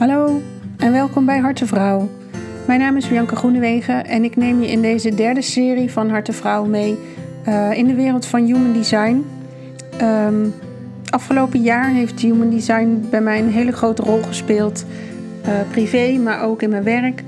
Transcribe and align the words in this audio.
Hallo 0.00 0.42
en 0.76 0.92
welkom 0.92 1.24
bij 1.24 1.38
Harte 1.38 1.66
Vrouw. 1.66 2.08
Mijn 2.66 2.80
naam 2.80 2.96
is 2.96 3.08
Bianca 3.08 3.36
Groenewegen 3.36 4.06
en 4.06 4.24
ik 4.24 4.36
neem 4.36 4.60
je 4.60 4.70
in 4.70 4.82
deze 4.82 5.14
derde 5.14 5.42
serie 5.42 5.90
van 5.90 6.10
Harte 6.10 6.32
Vrouw 6.32 6.64
mee 6.64 6.98
uh, 7.48 7.72
in 7.72 7.86
de 7.86 7.94
wereld 7.94 8.26
van 8.26 8.44
human 8.44 8.72
design. 8.72 9.24
Um, 10.02 10.54
afgelopen 11.10 11.62
jaar 11.62 11.88
heeft 11.88 12.20
human 12.20 12.50
design 12.50 13.06
bij 13.10 13.20
mij 13.20 13.38
een 13.38 13.50
hele 13.50 13.72
grote 13.72 14.02
rol 14.02 14.22
gespeeld, 14.22 14.84
uh, 15.46 15.52
privé, 15.70 16.18
maar 16.18 16.42
ook 16.42 16.62
in 16.62 16.70
mijn 16.70 16.84
werk. 16.84 17.22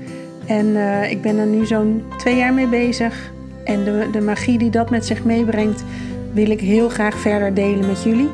En 0.45 0.65
uh, 0.65 1.11
ik 1.11 1.21
ben 1.21 1.37
er 1.37 1.47
nu 1.47 1.65
zo'n 1.65 2.03
twee 2.17 2.35
jaar 2.35 2.53
mee 2.53 2.67
bezig. 2.67 3.31
En 3.63 3.83
de, 3.83 4.07
de 4.11 4.21
magie 4.21 4.57
die 4.57 4.69
dat 4.69 4.89
met 4.89 5.05
zich 5.05 5.23
meebrengt, 5.23 5.83
wil 6.31 6.49
ik 6.49 6.59
heel 6.59 6.89
graag 6.89 7.17
verder 7.17 7.53
delen 7.53 7.87
met 7.87 8.03
jullie. 8.03 8.29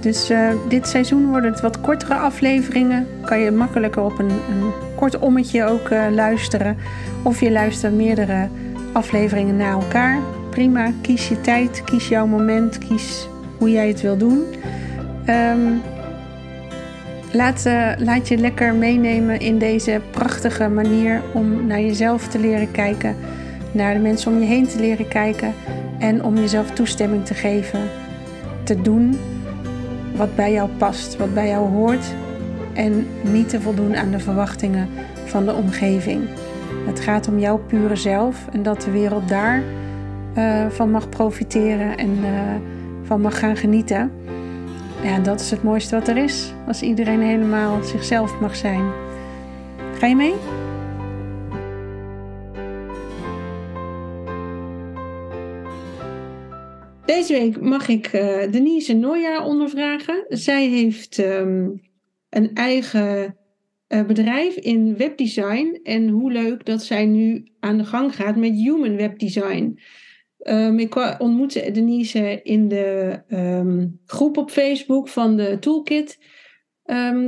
Dus 0.00 0.30
uh, 0.30 0.48
dit 0.68 0.88
seizoen 0.88 1.26
worden 1.26 1.50
het 1.50 1.60
wat 1.60 1.80
kortere 1.80 2.14
afleveringen. 2.14 3.06
Kan 3.24 3.38
je 3.38 3.50
makkelijker 3.50 4.02
op 4.02 4.18
een, 4.18 4.30
een 4.30 4.72
kort 4.96 5.18
ommetje 5.18 5.64
ook 5.64 5.88
uh, 5.90 6.04
luisteren. 6.10 6.76
Of 7.22 7.40
je 7.40 7.50
luistert 7.50 7.94
meerdere 7.94 8.48
afleveringen 8.92 9.56
na 9.56 9.70
elkaar. 9.70 10.18
Prima, 10.50 10.92
kies 11.00 11.28
je 11.28 11.40
tijd, 11.40 11.82
kies 11.84 12.08
jouw 12.08 12.26
moment, 12.26 12.78
kies 12.78 13.28
hoe 13.58 13.70
jij 13.70 13.88
het 13.88 14.00
wil 14.00 14.16
doen. 14.16 14.42
Um, 15.28 15.80
laat, 17.32 17.64
uh, 17.66 17.90
laat 17.98 18.28
je 18.28 18.36
lekker 18.36 18.74
meenemen 18.74 19.40
in 19.40 19.58
deze 19.58 20.00
prachtige 20.10 20.68
manier 20.68 21.22
om 21.32 21.66
naar 21.66 21.80
jezelf 21.80 22.28
te 22.28 22.38
leren 22.38 22.70
kijken. 22.70 23.16
Naar 23.72 23.94
de 23.94 24.00
mensen 24.00 24.32
om 24.32 24.40
je 24.40 24.46
heen 24.46 24.66
te 24.66 24.80
leren 24.80 25.08
kijken. 25.08 25.54
En 25.98 26.24
om 26.24 26.36
jezelf 26.36 26.70
toestemming 26.70 27.26
te 27.26 27.34
geven. 27.34 27.80
Te 28.64 28.82
doen 28.82 29.18
wat 30.18 30.36
bij 30.36 30.52
jou 30.52 30.68
past, 30.78 31.16
wat 31.16 31.34
bij 31.34 31.48
jou 31.48 31.68
hoort 31.68 32.14
en 32.74 33.06
niet 33.22 33.48
te 33.48 33.60
voldoen 33.60 33.96
aan 33.96 34.10
de 34.10 34.18
verwachtingen 34.18 34.88
van 35.24 35.44
de 35.44 35.54
omgeving. 35.54 36.28
Het 36.86 37.00
gaat 37.00 37.28
om 37.28 37.38
jouw 37.38 37.58
pure 37.58 37.96
zelf 37.96 38.46
en 38.52 38.62
dat 38.62 38.82
de 38.82 38.90
wereld 38.90 39.28
daar 39.28 39.62
uh, 40.38 40.66
van 40.68 40.90
mag 40.90 41.08
profiteren 41.08 41.96
en 41.96 42.10
uh, 42.10 42.28
van 43.02 43.20
mag 43.20 43.38
gaan 43.38 43.56
genieten. 43.56 44.12
Ja, 45.02 45.18
dat 45.18 45.40
is 45.40 45.50
het 45.50 45.62
mooiste 45.62 45.94
wat 45.94 46.08
er 46.08 46.16
is, 46.16 46.52
als 46.66 46.82
iedereen 46.82 47.22
helemaal 47.22 47.82
zichzelf 47.82 48.40
mag 48.40 48.56
zijn. 48.56 48.84
Ga 49.98 50.06
je 50.06 50.16
mee? 50.16 50.34
Deze 57.08 57.32
week 57.32 57.60
mag 57.60 57.88
ik 57.88 58.12
uh, 58.12 58.50
Denise 58.50 58.92
Noya 58.92 59.44
ondervragen. 59.44 60.24
Zij 60.28 60.66
heeft 60.66 61.18
um, 61.18 61.80
een 62.28 62.54
eigen 62.54 63.36
uh, 63.88 64.06
bedrijf 64.06 64.56
in 64.56 64.96
webdesign. 64.96 65.80
En 65.82 66.08
hoe 66.08 66.32
leuk 66.32 66.64
dat 66.64 66.82
zij 66.82 67.06
nu 67.06 67.48
aan 67.60 67.78
de 67.78 67.84
gang 67.84 68.14
gaat 68.14 68.36
met 68.36 68.52
human 68.52 68.96
webdesign. 68.96 69.78
Um, 70.38 70.78
ik 70.78 71.20
ontmoette 71.20 71.70
Denise 71.70 72.40
in 72.42 72.68
de 72.68 73.20
um, 73.28 74.00
groep 74.04 74.36
op 74.36 74.50
Facebook 74.50 75.08
van 75.08 75.36
de 75.36 75.58
Toolkit 75.58 76.18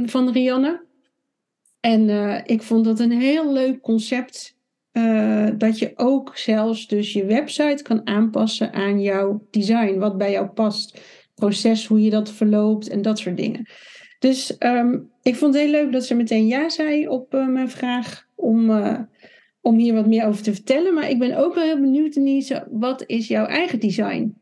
van 0.05 0.31
Rianne. 0.33 0.87
En 1.81 2.09
uh, 2.09 2.41
ik 2.45 2.63
vond 2.63 2.85
dat 2.85 3.01
een 3.01 3.21
heel 3.21 3.53
leuk 3.53 3.81
concept 3.81 4.59
uh, 4.93 5.49
dat 5.59 5.79
je 5.79 5.93
ook 5.95 6.37
zelfs 6.37 6.87
dus 6.87 7.13
je 7.13 7.25
website 7.25 7.83
kan 7.83 8.07
aanpassen 8.07 8.73
aan 8.73 9.01
jouw 9.01 9.47
design, 9.51 9.99
wat 9.99 10.19
bij 10.19 10.31
jou 10.31 10.47
past. 10.47 11.01
Proces, 11.35 11.87
hoe 11.87 12.03
je 12.03 12.11
dat 12.11 12.31
verloopt 12.31 12.89
en 12.89 13.03
dat 13.03 13.19
soort 13.19 13.37
dingen. 13.37 13.69
Dus 14.19 14.57
um, 14.59 15.11
ik 15.23 15.37
vond 15.37 15.55
het 15.55 15.63
heel 15.63 15.73
leuk 15.73 15.93
dat 15.93 16.05
ze 16.05 16.15
meteen 16.15 16.47
ja 16.47 16.69
zei 16.69 17.09
op 17.09 17.35
uh, 17.35 17.49
mijn 17.49 17.71
vraag 17.71 18.27
om, 18.35 18.71
uh, 18.71 18.99
om 19.61 19.79
hier 19.79 19.95
wat 19.95 20.07
meer 20.07 20.27
over 20.27 20.43
te 20.43 20.55
vertellen. 20.55 20.95
Maar 20.95 21.11
ik 21.11 21.19
ben 21.19 21.37
ook 21.37 21.55
wel 21.55 21.65
heel 21.65 21.81
benieuwd, 21.81 22.15
Denise, 22.15 22.67
wat 22.71 23.05
is 23.07 23.29
jouw 23.29 23.47
eigen 23.47 23.81
design? 23.81 24.35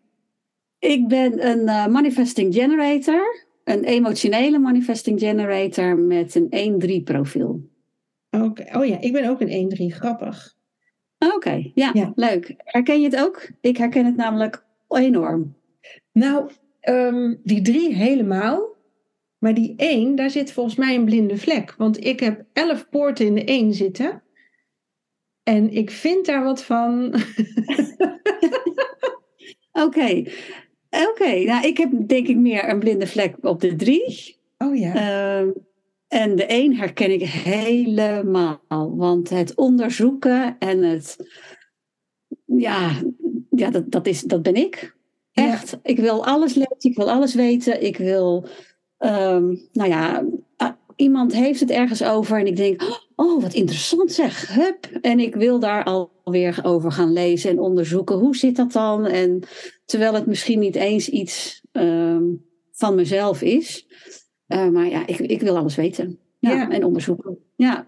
Ik 0.78 1.08
ben 1.08 1.46
een 1.46 1.92
manifesting 1.92 2.54
generator, 2.54 3.46
een 3.64 3.84
emotionele 3.84 4.58
manifesting 4.58 5.20
generator 5.20 5.98
met 5.98 6.34
een 6.34 7.00
1-3 7.00 7.04
profiel. 7.04 7.60
Oh 8.72 8.86
ja, 8.86 9.00
ik 9.00 9.12
ben 9.12 9.28
ook 9.28 9.40
een 9.40 9.92
1-3. 9.92 9.94
Grappig. 9.94 10.56
Oké, 11.18 11.34
okay. 11.34 11.72
ja, 11.74 11.90
ja, 11.94 12.12
leuk. 12.14 12.54
Herken 12.56 13.00
je 13.00 13.08
het 13.08 13.20
ook? 13.20 13.50
Ik 13.60 13.76
herken 13.76 14.04
het 14.04 14.16
namelijk 14.16 14.64
enorm. 14.88 15.56
Nou, 16.12 16.50
um, 16.88 17.40
die 17.42 17.62
drie 17.62 17.94
helemaal. 17.94 18.76
Maar 19.38 19.54
die 19.54 19.74
één, 19.76 20.14
daar 20.14 20.30
zit 20.30 20.52
volgens 20.52 20.76
mij 20.76 20.94
een 20.94 21.04
blinde 21.04 21.36
vlek. 21.36 21.74
Want 21.76 22.04
ik 22.04 22.20
heb 22.20 22.44
elf 22.52 22.88
poorten 22.88 23.26
in 23.26 23.34
de 23.34 23.44
één 23.44 23.74
zitten. 23.74 24.22
En 25.42 25.72
ik 25.72 25.90
vind 25.90 26.26
daar 26.26 26.44
wat 26.44 26.64
van. 26.64 27.04
Oké. 29.84 30.22
Oké, 30.90 31.08
okay. 31.08 31.44
nou 31.44 31.66
ik 31.66 31.76
heb 31.76 31.90
denk 32.06 32.26
ik 32.28 32.36
meer 32.36 32.68
een 32.68 32.78
blinde 32.78 33.06
vlek 33.06 33.36
op 33.40 33.60
de 33.60 33.76
drie. 33.76 34.36
Oh 34.58 34.76
ja. 34.76 35.40
Uh, 35.42 35.50
en 36.08 36.36
de 36.36 36.44
een 36.48 36.76
herken 36.76 37.10
ik 37.10 37.22
helemaal, 37.22 38.60
want 38.96 39.28
het 39.28 39.54
onderzoeken 39.54 40.56
en 40.58 40.82
het, 40.82 41.16
ja, 42.44 43.02
ja 43.50 43.70
dat, 43.70 43.90
dat, 43.90 44.06
is, 44.06 44.22
dat 44.22 44.42
ben 44.42 44.54
ik. 44.54 44.96
Echt. 45.32 45.70
Ja. 45.70 45.78
Ik 45.82 45.98
wil 45.98 46.26
alles 46.26 46.54
lezen, 46.54 46.76
ik 46.78 46.96
wil 46.96 47.10
alles 47.10 47.34
weten. 47.34 47.82
Ik 47.82 47.96
wil, 47.96 48.46
um, 48.98 49.68
nou 49.72 49.88
ja, 49.88 50.24
iemand 50.96 51.32
heeft 51.32 51.60
het 51.60 51.70
ergens 51.70 52.02
over 52.02 52.38
en 52.38 52.46
ik 52.46 52.56
denk, 52.56 52.82
oh 53.14 53.42
wat 53.42 53.54
interessant 53.54 54.12
zeg, 54.12 54.54
hup. 54.54 54.88
En 55.00 55.20
ik 55.20 55.34
wil 55.34 55.58
daar 55.58 55.84
alweer 56.24 56.60
over 56.62 56.92
gaan 56.92 57.12
lezen 57.12 57.50
en 57.50 57.60
onderzoeken. 57.60 58.16
Hoe 58.16 58.36
zit 58.36 58.56
dat 58.56 58.72
dan? 58.72 59.06
En 59.06 59.42
terwijl 59.84 60.14
het 60.14 60.26
misschien 60.26 60.58
niet 60.58 60.76
eens 60.76 61.08
iets 61.08 61.62
um, 61.72 62.44
van 62.72 62.94
mezelf 62.94 63.42
is. 63.42 63.86
Uh, 64.48 64.68
maar 64.68 64.88
ja, 64.88 65.06
ik, 65.06 65.18
ik 65.18 65.40
wil 65.40 65.56
alles 65.56 65.76
weten. 65.76 66.18
Ja, 66.38 66.52
ja, 66.52 66.70
En 66.70 66.84
onderzoeken. 66.84 67.38
Ja. 67.56 67.84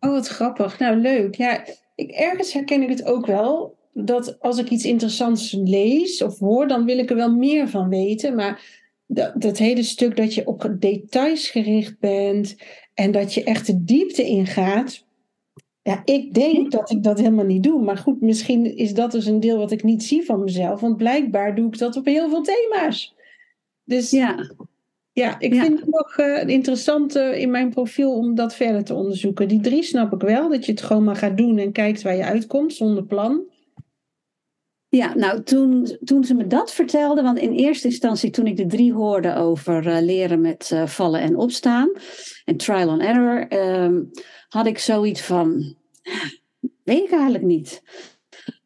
Oh, 0.00 0.10
wat 0.10 0.26
grappig. 0.26 0.78
Nou, 0.78 0.96
leuk. 0.96 1.34
Ja, 1.34 1.64
ik, 1.94 2.10
ergens 2.10 2.52
herken 2.52 2.82
ik 2.82 2.88
het 2.88 3.04
ook 3.04 3.26
wel. 3.26 3.76
Dat 3.92 4.40
als 4.40 4.58
ik 4.58 4.70
iets 4.70 4.84
interessants 4.84 5.52
lees 5.52 6.22
of 6.22 6.38
hoor, 6.38 6.68
dan 6.68 6.84
wil 6.84 6.98
ik 6.98 7.10
er 7.10 7.16
wel 7.16 7.32
meer 7.32 7.68
van 7.68 7.88
weten. 7.88 8.34
Maar 8.34 8.82
dat, 9.06 9.32
dat 9.40 9.58
hele 9.58 9.82
stuk 9.82 10.16
dat 10.16 10.34
je 10.34 10.46
op 10.46 10.76
details 10.78 11.48
gericht 11.48 11.98
bent 11.98 12.56
en 12.94 13.10
dat 13.10 13.34
je 13.34 13.44
echt 13.44 13.66
de 13.66 13.84
diepte 13.84 14.24
ingaat. 14.24 15.04
Ja, 15.82 16.02
ik 16.04 16.34
denk 16.34 16.70
dat 16.70 16.90
ik 16.90 17.02
dat 17.02 17.18
helemaal 17.18 17.44
niet 17.44 17.62
doe. 17.62 17.82
Maar 17.82 17.96
goed, 17.96 18.20
misschien 18.20 18.76
is 18.76 18.94
dat 18.94 19.12
dus 19.12 19.26
een 19.26 19.40
deel 19.40 19.58
wat 19.58 19.70
ik 19.70 19.82
niet 19.82 20.02
zie 20.02 20.24
van 20.24 20.44
mezelf. 20.44 20.80
Want 20.80 20.96
blijkbaar 20.96 21.54
doe 21.54 21.66
ik 21.66 21.78
dat 21.78 21.96
op 21.96 22.04
heel 22.04 22.28
veel 22.28 22.42
thema's. 22.42 23.14
Dus 23.84 24.10
ja. 24.10 24.54
Ja, 25.14 25.40
ik 25.40 25.54
ja. 25.54 25.62
vind 25.62 25.80
het 25.80 25.90
nog 25.90 26.18
uh, 26.18 26.48
interessant 26.48 27.16
uh, 27.16 27.40
in 27.40 27.50
mijn 27.50 27.70
profiel 27.70 28.12
om 28.14 28.34
dat 28.34 28.54
verder 28.54 28.84
te 28.84 28.94
onderzoeken. 28.94 29.48
Die 29.48 29.60
drie 29.60 29.82
snap 29.82 30.12
ik 30.12 30.20
wel, 30.20 30.48
dat 30.48 30.64
je 30.64 30.72
het 30.72 30.82
gewoon 30.82 31.04
maar 31.04 31.16
gaat 31.16 31.36
doen 31.36 31.58
en 31.58 31.72
kijkt 31.72 32.02
waar 32.02 32.16
je 32.16 32.24
uitkomt 32.24 32.74
zonder 32.74 33.04
plan. 33.04 33.42
Ja, 34.88 35.14
nou 35.14 35.42
toen, 35.42 35.98
toen 36.04 36.24
ze 36.24 36.34
me 36.34 36.46
dat 36.46 36.72
vertelde, 36.72 37.22
want 37.22 37.38
in 37.38 37.52
eerste 37.52 37.86
instantie 37.86 38.30
toen 38.30 38.46
ik 38.46 38.56
de 38.56 38.66
drie 38.66 38.92
hoorde 38.92 39.34
over 39.34 39.86
uh, 39.86 40.00
leren 40.00 40.40
met 40.40 40.72
vallen 40.84 41.20
en 41.20 41.36
opstaan 41.36 41.92
en 42.44 42.56
trial 42.56 42.90
and 42.90 43.02
error, 43.02 43.48
ehm, 43.48 44.02
had 44.48 44.66
ik 44.66 44.78
zoiets 44.78 45.20
van, 45.20 45.76
weet 46.82 47.04
ik 47.04 47.12
eigenlijk 47.12 47.44
niet. 47.44 47.82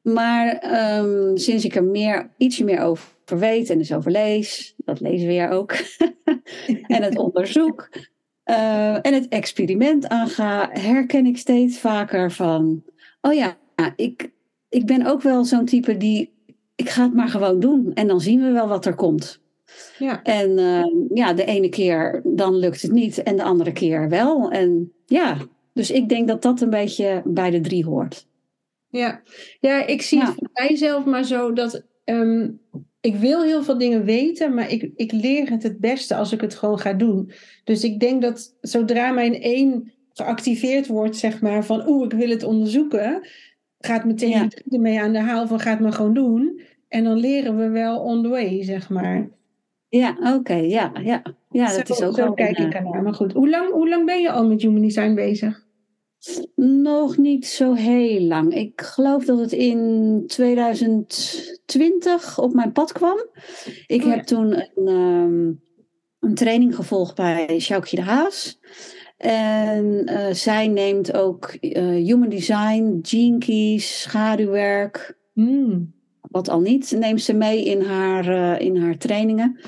Maar 0.03 0.63
um, 0.99 1.37
sinds 1.37 1.65
ik 1.65 1.75
er 1.75 1.85
meer, 1.85 2.31
ietsje 2.37 2.65
meer 2.65 2.81
over 2.81 3.17
weet 3.25 3.71
en 3.71 3.79
dus 3.79 3.93
over 3.93 4.11
lees, 4.11 4.75
dat 4.77 5.01
lezen 5.01 5.27
we 5.27 5.33
ja 5.33 5.51
ook, 5.51 5.73
en 6.87 7.03
het 7.03 7.19
onderzoek 7.27 7.89
uh, 8.51 9.07
en 9.07 9.15
het 9.15 9.29
experiment 9.29 10.09
aanga, 10.09 10.69
herken 10.73 11.27
ik 11.27 11.39
steeds 11.39 11.79
vaker 11.79 12.33
van, 12.33 12.83
oh 13.21 13.35
ja, 13.35 13.57
ik, 13.97 14.31
ik 14.69 14.87
ben 14.87 15.07
ook 15.07 15.23
wel 15.23 15.45
zo'n 15.45 15.65
type 15.65 15.97
die, 15.97 16.33
ik 16.75 16.89
ga 16.89 17.03
het 17.03 17.15
maar 17.15 17.29
gewoon 17.29 17.61
doen 17.61 17.91
en 17.95 18.07
dan 18.07 18.21
zien 18.21 18.41
we 18.41 18.51
wel 18.51 18.69
wat 18.69 18.87
er 18.87 18.95
komt. 18.95 19.41
Ja. 19.99 20.23
En 20.23 20.59
uh, 20.59 20.85
ja, 21.15 21.33
de 21.33 21.45
ene 21.45 21.69
keer 21.69 22.21
dan 22.25 22.57
lukt 22.57 22.83
het 22.83 22.93
niet 22.93 23.23
en 23.23 23.37
de 23.37 23.43
andere 23.43 23.73
keer 23.73 24.09
wel. 24.09 24.51
En 24.51 24.93
ja, 25.07 25.37
dus 25.73 25.91
ik 25.91 26.09
denk 26.09 26.29
dat 26.29 26.43
dat 26.43 26.61
een 26.61 26.71
beetje 26.71 27.23
bij 27.25 27.51
de 27.51 27.61
drie 27.61 27.85
hoort. 27.85 28.27
Ja, 28.91 29.23
ja 29.61 29.87
ik 29.87 30.03
zie 30.03 30.19
ja. 30.19 30.25
het 30.27 30.35
voor 30.35 30.51
mijzelf 30.53 31.05
maar 31.05 31.25
zo 31.25 31.53
dat 31.53 31.85
um, 32.05 32.61
ik 33.01 33.17
wil 33.17 33.43
heel 33.43 33.63
veel 33.63 33.79
dingen 33.79 34.05
weten, 34.05 34.55
maar 34.55 34.71
ik, 34.71 34.91
ik 34.97 35.13
leer 35.13 35.51
het 35.51 35.63
het 35.63 35.79
beste 35.79 36.15
als 36.15 36.33
ik 36.33 36.41
het 36.41 36.55
gewoon 36.55 36.79
ga 36.79 36.93
doen. 36.93 37.31
Dus 37.65 37.85
ik 37.85 38.01
denk 38.01 38.23
dat 38.23 38.57
zodra 38.61 39.11
mijn 39.11 39.41
één 39.41 39.93
geactiveerd 40.13 40.87
wordt, 40.87 41.17
zeg 41.17 41.41
maar, 41.41 41.65
van 41.65 41.89
oeh, 41.89 42.05
ik 42.05 42.13
wil 42.13 42.29
het 42.29 42.43
onderzoeken, 42.43 43.29
gaat 43.79 44.05
meteen 44.05 44.31
ja. 44.31 44.49
ermee 44.71 45.01
aan 45.01 45.13
de 45.13 45.21
haal 45.21 45.47
van 45.47 45.61
gaat 45.61 45.81
maar 45.81 45.93
gewoon 45.93 46.15
doen. 46.15 46.61
En 46.89 47.05
dan 47.05 47.17
leren 47.17 47.57
we 47.57 47.69
wel 47.69 48.01
on 48.01 48.23
the 48.23 48.29
way, 48.29 48.65
zeg 48.65 48.91
maar. 48.91 49.29
Ja, 49.89 50.17
oké, 50.19 50.35
okay, 50.35 50.69
ja, 50.69 50.93
ja. 51.03 51.23
ja 51.51 51.77
dat 51.77 51.89
is 51.89 52.03
ook 52.03 52.15
zo 52.15 52.25
wel 52.25 52.35
kijk 52.35 52.59
een, 52.59 52.67
ik 52.67 52.75
ernaar. 52.75 53.03
Maar 53.03 53.15
goed, 53.15 53.33
hoe 53.33 53.49
lang, 53.49 53.71
hoe 53.71 53.89
lang 53.89 54.07
ben 54.07 54.21
je 54.21 54.31
al 54.31 54.47
met 54.47 54.63
human 54.63 54.83
design 54.83 55.15
bezig? 55.15 55.67
Nog 56.55 57.17
niet 57.17 57.47
zo 57.47 57.73
heel 57.75 58.21
lang. 58.21 58.55
Ik 58.55 58.81
geloof 58.81 59.25
dat 59.25 59.39
het 59.39 59.53
in 59.53 60.23
2020 60.27 62.39
op 62.39 62.55
mijn 62.55 62.73
pad 62.73 62.93
kwam. 62.93 63.19
Ik 63.87 64.01
Oh 64.03 64.09
ja. 64.09 64.15
heb 64.15 64.25
toen 64.25 64.55
een, 64.55 64.87
ehm, 64.89 65.53
een 66.29 66.35
training 66.35 66.75
gevolgd 66.75 67.15
bij 67.15 67.59
Sjoukje 67.61 67.97
de 67.97 68.03
Haas. 68.03 68.59
En 69.17 70.05
eh, 70.07 70.35
zij 70.35 70.69
neemt 70.69 71.13
ook 71.13 71.45
eh, 71.45 71.83
human 71.89 72.29
design, 72.29 72.99
gene 73.03 73.39
keys, 73.39 74.01
schaduwwerk, 74.01 75.17
Hmm. 75.35 75.95
wat 76.21 76.49
al 76.49 76.61
niet, 76.61 76.95
neemt 76.99 77.23
ze 77.23 77.33
mee 77.33 77.65
in 77.65 77.81
haar, 77.83 78.29
eh, 78.29 78.61
in 78.67 78.77
haar 78.77 78.97
trainingen. 78.99 79.61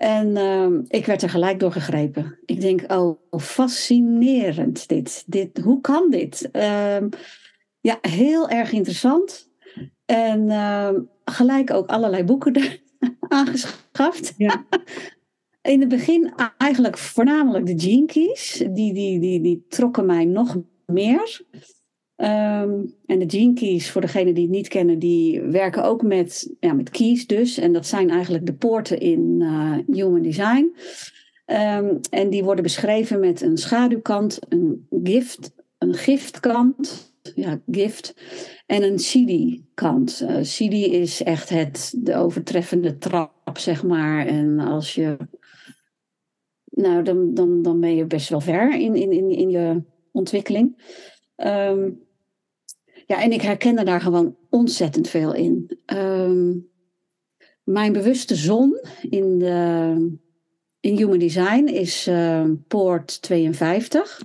En 0.00 0.36
ehm, 0.36 0.80
ik 0.88 1.06
werd 1.06 1.22
er 1.22 1.30
gelijk 1.30 1.60
door 1.60 1.72
gegrepen. 1.72 2.38
Ik 2.44 2.60
denk, 2.60 2.92
oh, 2.92 3.18
fascinerend 3.30 4.88
dit. 4.88 5.24
dit 5.26 5.58
hoe 5.58 5.80
kan 5.80 6.10
dit? 6.10 6.50
Ehm, 6.52 7.08
ja, 7.80 7.98
heel 8.00 8.48
erg 8.48 8.72
interessant. 8.72 9.50
En 10.04 10.50
ehm, 10.50 11.00
gelijk 11.24 11.72
ook 11.72 11.88
allerlei 11.88 12.24
boeken 12.24 12.52
aangeschaft. 13.28 14.34
Ja. 14.36 14.64
In 15.72 15.80
het 15.80 15.88
begin 15.88 16.32
eigenlijk 16.58 16.98
voornamelijk 16.98 17.66
de 17.66 18.04
Keys. 18.06 18.56
Die, 18.56 18.94
die, 18.94 19.20
die, 19.20 19.40
die 19.40 19.64
trokken 19.68 20.06
mij 20.06 20.24
nog 20.24 20.56
meer. 20.86 21.44
Ehm, 22.20 22.84
en 23.06 23.18
de 23.18 23.24
Gene 23.26 23.52
Keys, 23.52 23.90
voor 23.90 24.00
degenen 24.00 24.34
die 24.34 24.42
het 24.42 24.52
niet 24.52 24.68
kennen, 24.68 24.98
die 24.98 25.40
werken 25.40 25.84
ook 25.84 26.02
met, 26.02 26.54
ja, 26.60 26.72
met 26.72 26.90
keys 26.90 27.26
dus. 27.26 27.58
En 27.58 27.72
dat 27.72 27.86
zijn 27.86 28.10
eigenlijk 28.10 28.46
de 28.46 28.54
poorten 28.54 29.00
in 29.00 29.38
eh, 29.40 29.96
Human 29.96 30.22
Design. 30.22 30.74
Ehm, 31.44 31.96
en 32.10 32.30
die 32.30 32.44
worden 32.44 32.62
beschreven 32.62 33.20
met 33.20 33.40
een 33.40 33.56
schaduwkant, 33.56 34.38
een 34.48 34.86
gift, 35.02 35.52
een 35.78 35.94
giftkant, 35.94 37.14
ja, 37.34 37.60
gift, 37.70 38.14
en 38.66 38.82
een 38.82 38.96
CD-kant. 38.96 40.20
Uh, 40.22 40.40
CD 40.40 40.72
is 40.72 41.22
echt 41.22 41.48
het, 41.48 41.94
de 41.96 42.16
overtreffende 42.16 42.98
trap, 42.98 43.58
zeg 43.58 43.82
maar. 43.82 44.26
En 44.26 44.58
als 44.58 44.94
je, 44.94 45.16
nou, 46.64 47.02
dan, 47.02 47.34
dan, 47.34 47.62
dan 47.62 47.80
ben 47.80 47.94
je 47.94 48.06
best 48.06 48.28
wel 48.28 48.40
ver 48.40 48.80
in, 48.80 48.94
in, 48.94 49.12
in, 49.12 49.30
in 49.30 49.50
je 49.50 49.82
ontwikkeling. 50.12 50.82
Ehm, 51.36 51.90
ja, 53.10 53.22
en 53.22 53.32
ik 53.32 53.42
herkende 53.42 53.84
daar 53.84 54.00
gewoon 54.00 54.36
ontzettend 54.48 55.08
veel 55.08 55.34
in. 55.34 55.78
Ehm, 55.86 56.52
mijn 57.64 57.92
bewuste 57.92 58.34
zon 58.34 58.80
in, 59.10 59.38
de, 59.38 60.18
in 60.80 60.96
Human 60.96 61.18
Design 61.18 61.64
is 61.66 62.08
uh, 62.08 62.44
poort 62.68 63.22
52. 63.22 64.22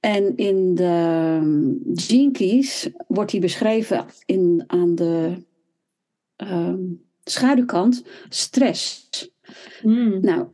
En 0.00 0.36
in 0.36 0.74
de 0.74 0.90
Gene 1.94 2.30
Keys 2.30 2.88
wordt 3.06 3.30
die 3.30 3.40
beschreven 3.40 4.06
in, 4.26 4.64
aan 4.66 4.94
de 4.94 5.44
um, 6.36 7.04
schaduwkant 7.24 8.04
stress. 8.28 9.08
Hmm. 9.80 10.20
Nou, 10.20 10.46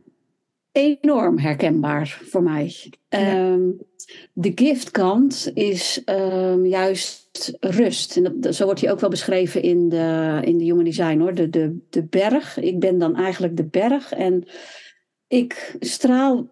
enorm 0.71 1.37
herkenbaar 1.37 2.21
voor 2.23 2.43
mij. 2.43 2.91
Ja. 3.09 3.51
Um, 3.51 3.77
de 4.33 4.51
giftkant 4.55 5.51
is 5.53 6.01
um, 6.05 6.65
juist 6.65 7.26
rust. 7.59 8.17
En 8.17 8.35
dat, 8.39 8.55
zo 8.55 8.65
wordt 8.65 8.81
hij 8.81 8.91
ook 8.91 8.99
wel 8.99 9.09
beschreven 9.09 9.61
in 9.61 9.89
de, 9.89 10.39
in 10.43 10.57
de 10.57 10.63
Human 10.63 10.83
Design 10.83 11.19
hoor. 11.19 11.33
De, 11.33 11.49
de, 11.49 11.77
de 11.89 12.03
berg. 12.03 12.57
Ik 12.57 12.79
ben 12.79 12.97
dan 12.97 13.15
eigenlijk 13.15 13.57
de 13.57 13.65
berg. 13.65 14.11
En 14.11 14.47
ik 15.27 15.75
straal 15.79 16.49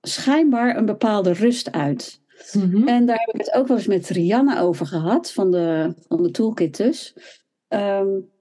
schijnbaar 0.00 0.76
een 0.76 0.86
bepaalde 0.86 1.32
rust 1.32 1.72
uit. 1.72 2.20
Mhm. 2.52 2.88
En 2.88 3.06
daar 3.06 3.22
heb 3.24 3.34
ik 3.34 3.40
het 3.40 3.54
ook 3.54 3.68
wel 3.68 3.76
eens 3.76 3.86
met 3.86 4.08
Rianne 4.08 4.60
over 4.60 4.86
gehad, 4.86 5.32
van 5.32 5.50
de, 5.50 5.94
van 6.08 6.22
de 6.22 6.30
toolkit 6.30 6.76
dus. 6.76 7.14
Um, 7.68 8.32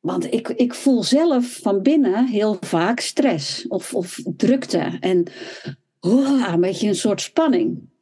want 0.00 0.32
ik, 0.32 0.48
ik 0.48 0.74
voel 0.74 1.02
zelf 1.02 1.58
van 1.62 1.82
binnen 1.82 2.26
heel 2.26 2.56
vaak 2.60 3.00
stress 3.00 3.66
of, 3.68 3.94
of 3.94 4.20
drukte 4.36 4.96
en 5.00 5.24
oh, 6.00 6.52
een 6.52 6.60
beetje 6.60 6.88
een 6.88 6.94
soort 6.94 7.20
spanning. 7.20 7.92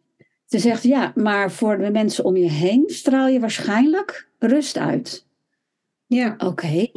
Ze 0.52 0.58
zegt 0.58 0.82
ja, 0.82 1.12
maar 1.14 1.50
voor 1.50 1.78
de 1.78 1.90
mensen 1.90 2.24
om 2.24 2.36
je 2.36 2.50
heen 2.50 2.84
straal 2.86 3.28
je 3.28 3.40
waarschijnlijk 3.40 4.28
rust 4.38 4.78
uit. 4.78 5.26
Ja. 6.06 6.32
Oké. 6.32 6.44
Okay. 6.44 6.92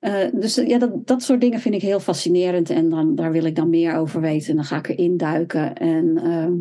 Uh, 0.00 0.40
dus 0.40 0.54
ja, 0.54 0.78
dat, 0.78 1.06
dat 1.06 1.22
soort 1.22 1.40
dingen 1.40 1.60
vind 1.60 1.74
ik 1.74 1.82
heel 1.82 2.00
fascinerend 2.00 2.70
en 2.70 2.88
dan, 2.88 3.14
daar 3.14 3.32
wil 3.32 3.44
ik 3.44 3.56
dan 3.56 3.70
meer 3.70 3.94
over 3.94 4.20
weten. 4.20 4.50
En 4.50 4.56
dan 4.56 4.64
ga 4.64 4.76
ik 4.76 4.88
erin 4.88 5.16
duiken. 5.16 5.74
En 5.74 6.20
uh, 6.22 6.52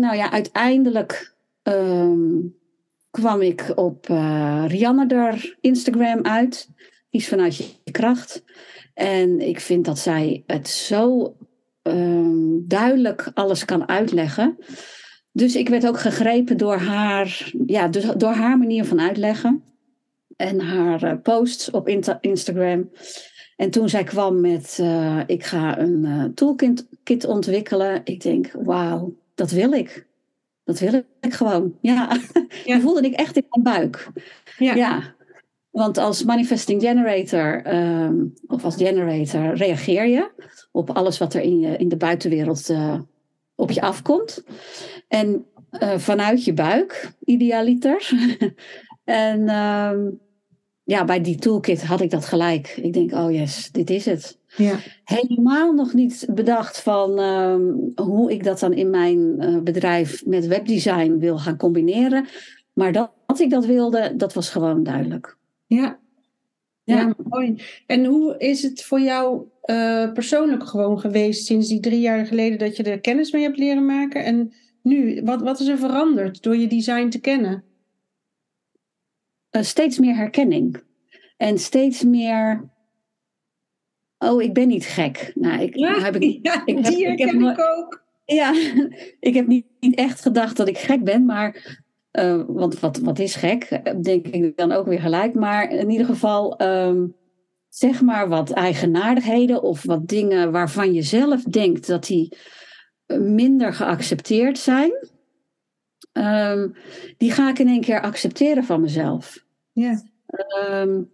nou 0.00 0.16
ja, 0.16 0.30
uiteindelijk 0.30 1.34
um, 1.62 2.54
kwam 3.10 3.40
ik 3.40 3.72
op 3.74 4.08
uh, 4.08 4.64
Rianne 4.66 5.06
er 5.06 5.56
Instagram 5.60 6.22
uit. 6.22 6.70
Iets 7.10 7.28
vanuit 7.28 7.56
je 7.56 7.90
kracht. 7.90 8.44
En 8.94 9.40
ik 9.40 9.60
vind 9.60 9.84
dat 9.84 9.98
zij 9.98 10.42
het 10.46 10.68
zo 10.68 11.34
um, 11.86 12.68
duidelijk 12.68 13.30
alles 13.34 13.64
kan 13.64 13.88
uitleggen. 13.88 14.58
Dus 15.32 15.56
ik 15.56 15.68
werd 15.68 15.86
ook 15.86 15.98
gegrepen 15.98 16.56
door 16.56 16.76
haar, 16.76 17.52
ja, 17.66 17.88
dus 17.88 18.04
door 18.16 18.32
haar 18.32 18.58
manier 18.58 18.84
van 18.84 19.00
uitleggen. 19.00 19.62
En 20.36 20.60
haar 20.60 21.04
uh, 21.04 21.12
posts 21.22 21.70
op 21.70 21.88
Instagram. 22.20 22.90
En 23.56 23.70
toen 23.70 23.88
zij 23.88 24.04
kwam 24.04 24.40
met, 24.40 24.78
uh, 24.80 25.20
ik 25.26 25.44
ga 25.44 25.78
een 25.78 26.04
uh, 26.04 26.24
toolkit 26.24 26.86
kit 27.02 27.24
ontwikkelen. 27.24 28.00
Ik 28.04 28.22
denk, 28.22 28.50
wauw, 28.52 29.14
dat 29.34 29.50
wil 29.50 29.72
ik. 29.72 30.06
Dat 30.64 30.78
wil 30.78 31.02
ik 31.20 31.32
gewoon. 31.32 31.78
Ja, 31.80 32.18
ja. 32.64 32.80
voelde 32.80 33.00
ik 33.00 33.14
echt 33.14 33.36
in 33.36 33.46
mijn 33.48 33.62
buik. 33.62 34.08
Ja. 34.58 34.74
ja. 34.74 35.14
Want 35.70 35.98
als 35.98 36.24
manifesting 36.24 36.82
generator 36.82 37.74
um, 37.74 38.34
of 38.46 38.64
als 38.64 38.76
generator 38.76 39.54
reageer 39.54 40.06
je 40.06 40.30
op 40.74 40.90
alles 40.90 41.18
wat 41.18 41.34
er 41.34 41.40
in, 41.40 41.60
je, 41.60 41.76
in 41.76 41.88
de 41.88 41.96
buitenwereld 41.96 42.68
uh, 42.68 42.98
op 43.54 43.70
je 43.70 43.80
afkomt. 43.80 44.44
En 45.08 45.46
uh, 45.80 45.98
vanuit 45.98 46.44
je 46.44 46.52
buik, 46.52 47.12
idealiter. 47.24 48.10
en 49.04 49.48
um, 49.48 50.20
ja, 50.84 51.04
bij 51.04 51.20
die 51.20 51.38
toolkit 51.38 51.84
had 51.84 52.00
ik 52.00 52.10
dat 52.10 52.24
gelijk. 52.24 52.76
Ik 52.82 52.92
denk, 52.92 53.12
oh 53.12 53.32
yes, 53.32 53.70
dit 53.70 53.90
is 53.90 54.04
het. 54.04 54.38
Ja. 54.56 54.76
Helemaal 55.04 55.72
nog 55.72 55.92
niet 55.92 56.26
bedacht 56.30 56.80
van 56.80 57.18
um, 57.18 57.92
hoe 57.94 58.32
ik 58.32 58.44
dat 58.44 58.60
dan 58.60 58.72
in 58.72 58.90
mijn 58.90 59.36
uh, 59.38 59.60
bedrijf 59.60 60.26
met 60.26 60.46
webdesign 60.46 61.18
wil 61.18 61.38
gaan 61.38 61.56
combineren. 61.56 62.26
Maar 62.72 62.92
dat, 62.92 63.10
dat 63.26 63.40
ik 63.40 63.50
dat 63.50 63.66
wilde, 63.66 64.12
dat 64.16 64.34
was 64.34 64.50
gewoon 64.50 64.82
duidelijk. 64.82 65.36
Ja. 65.66 65.98
Ja. 66.82 66.96
ja, 66.96 67.14
mooi. 67.28 67.62
En 67.86 68.04
hoe 68.04 68.38
is 68.38 68.62
het 68.62 68.84
voor 68.84 69.00
jou 69.00 69.52
uh, 69.70 70.12
persoonlijk 70.12 70.66
gewoon 70.66 71.00
geweest 71.00 71.46
sinds 71.46 71.68
die 71.68 71.80
drie 71.80 72.00
jaar 72.00 72.26
geleden 72.26 72.58
dat 72.58 72.76
je 72.76 72.82
er 72.82 73.00
kennis 73.00 73.32
mee 73.32 73.42
hebt 73.42 73.58
leren 73.58 73.86
maken? 73.86 74.24
En 74.24 74.52
nu, 74.82 75.22
wat, 75.22 75.42
wat 75.42 75.60
is 75.60 75.68
er 75.68 75.78
veranderd 75.78 76.42
door 76.42 76.56
je 76.56 76.66
design 76.66 77.08
te 77.08 77.20
kennen? 77.20 77.64
Uh, 79.50 79.62
steeds 79.62 79.98
meer 79.98 80.14
herkenning. 80.14 80.82
En 81.36 81.58
steeds 81.58 82.02
meer. 82.02 82.70
Oh, 84.18 84.42
ik 84.42 84.54
ben 84.54 84.68
niet 84.68 84.86
gek. 84.86 85.32
Nou, 85.34 85.62
ik, 85.62 85.76
ja, 85.76 86.00
heb 86.00 86.16
ik, 86.16 86.38
ja, 86.46 86.62
ik 86.64 86.74
heb, 86.74 86.84
die 86.84 87.06
herken 87.06 87.28
ik, 87.28 87.44
heb, 87.44 87.58
ik 87.58 87.76
ook. 87.76 88.04
Ja, 88.24 88.54
ik 89.28 89.34
heb 89.34 89.46
niet, 89.46 89.66
niet, 89.80 89.94
echt 89.94 90.20
gedacht 90.20 90.56
dat 90.56 90.68
ik 90.68 90.78
gek 90.78 91.04
ben, 91.04 91.24
maar. 91.24 91.82
Uh, 92.12 92.42
want 92.46 92.80
wat, 92.80 92.98
wat 92.98 93.18
is 93.18 93.34
gek, 93.34 93.80
denk 94.02 94.26
ik 94.26 94.56
dan 94.56 94.72
ook 94.72 94.86
weer 94.86 95.00
gelijk. 95.00 95.34
Maar 95.34 95.70
in 95.70 95.90
ieder 95.90 96.06
geval, 96.06 96.62
um, 96.62 97.14
zeg 97.74 98.02
maar 98.02 98.28
wat 98.28 98.50
eigenaardigheden 98.50 99.62
of 99.62 99.82
wat 99.82 100.08
dingen 100.08 100.52
waarvan 100.52 100.92
je 100.92 101.02
zelf 101.02 101.42
denkt 101.42 101.86
dat 101.86 102.06
die 102.06 102.36
minder 103.06 103.72
geaccepteerd 103.72 104.58
zijn. 104.58 104.92
Um, 106.12 106.74
die 107.16 107.32
ga 107.32 107.48
ik 107.48 107.58
in 107.58 107.68
één 107.68 107.80
keer 107.80 108.00
accepteren 108.00 108.64
van 108.64 108.80
mezelf. 108.80 109.44
Ja. 109.72 110.02
Um, 110.70 111.10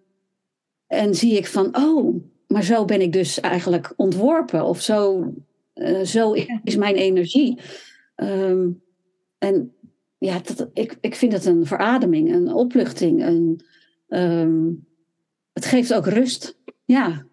en 0.87 1.15
zie 1.15 1.37
ik 1.37 1.47
van, 1.47 1.77
oh, 1.77 2.25
maar 2.47 2.63
zo 2.63 2.85
ben 2.85 3.01
ik 3.01 3.13
dus 3.13 3.41
eigenlijk 3.41 3.93
ontworpen. 3.97 4.65
Of 4.65 4.81
zo, 4.81 5.33
uh, 5.75 6.01
zo 6.01 6.33
is 6.65 6.77
mijn 6.77 6.95
energie. 6.95 7.61
Um, 8.17 8.83
en 9.39 9.75
ja, 10.19 10.39
dat, 10.39 10.71
ik, 10.73 10.97
ik 11.01 11.15
vind 11.15 11.33
het 11.33 11.45
een 11.45 11.67
verademing, 11.67 12.33
een 12.33 12.53
opluchting. 12.53 13.25
Een, 13.25 14.89
het 15.53 15.65
geeft 15.65 15.95
ook 15.95 16.07
rust. 16.07 16.59
Ja. 16.85 17.27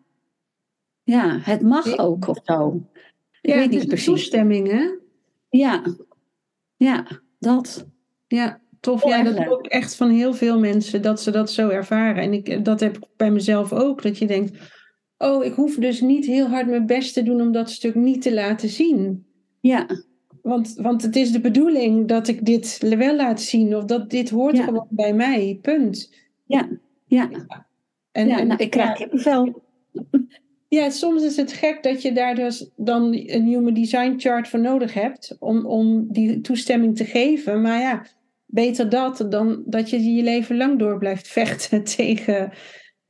Ja, 1.04 1.40
het 1.42 1.62
mag 1.62 1.98
ook 1.98 2.28
of 2.28 2.40
zo. 2.44 2.88
Ik 3.42 3.50
ja, 3.54 3.56
weet 3.58 3.70
niet 3.70 3.80
is 3.80 3.86
precies. 3.86 4.06
toestemming, 4.06 4.68
hè? 4.72 4.96
Ja. 5.50 5.84
Ja, 6.76 7.08
dat. 7.40 7.88
Ja, 8.28 8.62
tof. 8.80 9.04
Ja, 9.06 9.24
dat 9.24 9.38
hoor 9.38 9.60
ik 9.60 9.72
echt 9.72 9.96
van 9.96 10.10
heel 10.10 10.34
veel 10.34 10.60
mensen, 10.60 11.02
dat 11.02 11.22
ze 11.22 11.32
dat 11.32 11.52
zo 11.52 11.70
ervaren. 11.70 12.24
En 12.24 12.34
ik, 12.34 12.66
dat 12.66 12.80
heb 12.80 12.98
ik 12.98 13.04
bij 13.16 13.32
mezelf 13.32 13.74
ook, 13.74 14.02
dat 14.02 14.18
je 14.18 14.28
denkt, 14.28 14.58
oh, 15.18 15.46
ik 15.46 15.54
hoef 15.54 15.76
dus 15.76 16.02
niet 16.02 16.26
heel 16.26 16.48
hard 16.48 16.68
mijn 16.68 16.86
best 16.86 17.14
te 17.14 17.24
doen 17.24 17.42
om 17.42 17.52
dat 17.52 17.70
stuk 17.70 17.96
niet 17.96 18.22
te 18.22 18.34
laten 18.34 18.70
zien. 18.70 19.26
Ja, 19.60 19.88
Want, 20.42 20.74
want 20.76 21.02
het 21.02 21.16
is 21.16 21.32
de 21.32 21.42
bedoeling 21.42 22.08
dat 22.08 22.28
ik 22.28 22.46
dit 22.46 22.78
wel 22.98 23.16
laat 23.16 23.42
zien, 23.42 23.76
of 23.76 23.86
dat 23.86 24.10
dit 24.10 24.30
hoort 24.30 24.58
Ja. 24.58 24.64
gewoon 24.64 24.88
bij 24.90 25.14
mij, 25.14 25.60
punt. 25.62 26.14
ja, 26.46 26.70
ja. 27.06 27.30
En, 28.18 28.28
ja 28.28 28.40
en- 28.40 28.48
nou, 28.48 28.64
ik 28.64 28.70
krijg 28.70 28.98
kippenvel. 28.98 29.64
Ja, 30.68 30.90
soms 30.90 31.24
is 31.24 31.36
het 31.38 31.52
gek 31.54 31.84
dat 31.84 32.02
je 32.02 32.12
daar 32.14 32.36
dus 32.36 32.70
dan 32.76 33.04
een 33.14 33.46
human 33.46 33.74
design 33.74 34.14
chart 34.18 34.48
voor 34.48 34.60
nodig 34.60 34.94
hebt 34.94 35.36
om, 35.40 35.66
om 35.66 36.12
die 36.12 36.42
toestemming 36.42 36.96
te 36.98 37.06
geven. 37.06 37.62
Maar 37.62 37.80
ja, 37.80 38.06
beter 38.46 38.90
dat 38.90 39.26
dan 39.30 39.64
dat 39.66 39.90
je 39.90 40.04
je 40.04 40.24
leven 40.24 40.58
lang 40.58 40.80
door 40.80 40.98
blijft 40.98 41.28
vechten 41.28 41.84
tegen 41.96 42.52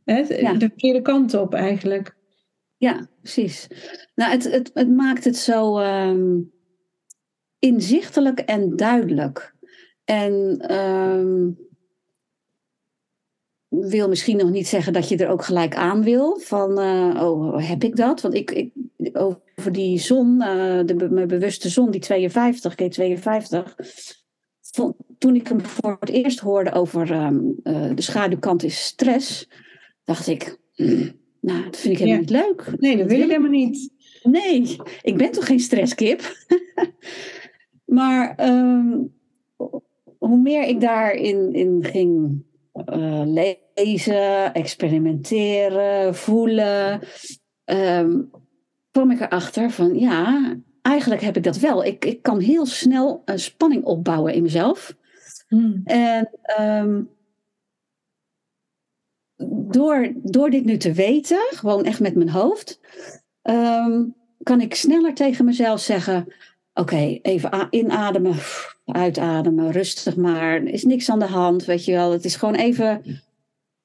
hè, 0.05 0.17
Ja. 0.19 0.53
de 0.53 0.59
verkeerde 0.67 1.01
kant 1.01 1.33
op 1.33 1.53
eigenlijk. 1.53 2.15
Ja, 2.77 3.07
precies. 3.21 3.67
Nou, 4.15 4.31
het, 4.31 4.51
het, 4.51 4.71
het 4.73 4.89
maakt 4.89 5.23
het 5.23 5.37
zo 5.37 5.77
ehm, 5.77 6.39
inzichtelijk 7.59 8.39
en 8.39 8.75
duidelijk. 8.75 9.55
En 10.05 10.57
ehm, 10.59 11.49
wil 13.79 14.07
misschien 14.09 14.37
nog 14.37 14.49
niet 14.49 14.67
zeggen 14.67 14.93
dat 14.93 15.09
je 15.09 15.17
er 15.17 15.29
ook 15.29 15.43
gelijk 15.43 15.75
aan 15.75 16.03
wil. 16.03 16.39
Van, 16.39 16.79
eh, 16.79 17.21
oh, 17.23 17.67
heb 17.69 17.83
ik 17.83 17.95
dat? 17.95 18.21
Want 18.21 18.33
ik, 18.33 18.51
ik 18.51 18.71
over 19.13 19.71
die 19.71 19.99
zon, 19.99 20.41
eh, 20.41 20.79
de, 20.85 21.07
mijn 21.09 21.27
bewuste 21.27 21.69
zon, 21.69 21.91
die 21.91 22.01
52, 22.01 22.75
K52. 22.75 23.75
vond- 24.61 24.95
toen 25.17 25.35
ik 25.35 25.47
hem 25.47 25.61
voor 25.61 25.97
het 25.99 26.09
eerst 26.09 26.39
hoorde 26.39 26.71
over 26.71 27.11
ehm, 27.11 27.39
eh, 27.63 27.89
de 27.95 28.01
schaduwkant 28.01 28.63
is 28.63 28.85
stress, 28.85 29.49
dacht 30.03 30.27
ik, 30.27 30.59
"Hmm, 30.73 31.11
nou, 31.41 31.63
dat 31.63 31.77
vind 31.77 31.93
ik 31.93 31.99
helemaal 31.99 32.19
niet 32.19 32.29
leuk. 32.29 32.73
Nee, 32.79 32.97
dat 32.97 33.07
wil 33.07 33.19
ik 33.19 33.27
helemaal 33.27 33.49
niet. 33.49 33.89
Nee, 34.23 34.75
ik 35.01 35.17
ben 35.17 35.31
toch 35.31 35.45
geen 35.45 35.59
stresskip? 35.59 36.21
maar 37.97 38.35
ehm, 38.35 38.97
hoe 40.17 40.37
meer 40.41 40.63
ik 40.63 40.81
daarin 40.81 41.53
in 41.53 41.83
ging 41.83 42.41
eh, 42.85 43.21
lezen, 43.73 44.53
experimenteren, 44.53 46.15
voelen, 46.15 47.01
ehm, 47.63 48.21
kwam 48.91 49.11
ik 49.11 49.19
erachter 49.19 49.71
van 49.71 49.99
ja, 49.99 50.55
eigenlijk 50.81 51.21
heb 51.21 51.37
ik 51.37 51.43
dat 51.43 51.57
wel. 51.57 51.85
Ik, 51.85 52.05
ik 52.05 52.21
kan 52.21 52.39
heel 52.39 52.65
snel 52.65 53.21
een 53.25 53.39
spanning 53.39 53.83
opbouwen 53.83 54.33
in 54.33 54.41
mezelf. 54.41 54.95
Hm. 55.47 55.79
En 55.83 56.29
ehm, 56.41 57.01
door, 59.67 60.13
door 60.15 60.49
dit 60.49 60.65
nu 60.65 60.77
te 60.77 60.93
weten, 60.93 61.47
gewoon 61.49 61.85
echt 61.85 61.99
met 61.99 62.15
mijn 62.15 62.29
hoofd, 62.29 62.79
ehm, 63.41 64.03
kan 64.43 64.61
ik 64.61 64.75
sneller 64.75 65.13
tegen 65.13 65.45
mezelf 65.45 65.79
zeggen: 65.79 66.33
Oké, 66.79 67.19
even 67.21 67.67
inademen, 67.69 68.35
uitademen, 68.85 69.71
rustig 69.71 70.15
maar. 70.15 70.53
Er 70.53 70.67
is 70.67 70.83
niks 70.83 71.09
aan 71.09 71.19
de 71.19 71.25
hand, 71.25 71.65
weet 71.65 71.85
je 71.85 71.91
wel. 71.91 72.11
Het 72.11 72.25
is 72.25 72.35
gewoon 72.35 72.55
even. 72.55 73.01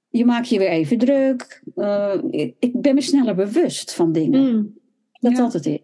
Je 0.08 0.24
maakt 0.24 0.48
je 0.48 0.58
weer 0.58 0.68
even 0.68 0.98
druk. 0.98 1.62
Eh, 1.74 2.14
ik, 2.58 2.80
ben 2.80 2.94
me 2.94 3.00
sneller 3.00 3.34
bewust 3.34 3.94
van 3.94 4.12
dingen. 4.12 4.46
Hm. 4.46 4.64
Dat 5.20 5.36
Ja. 5.36 5.50
het 5.52 5.66
is. 5.66 5.78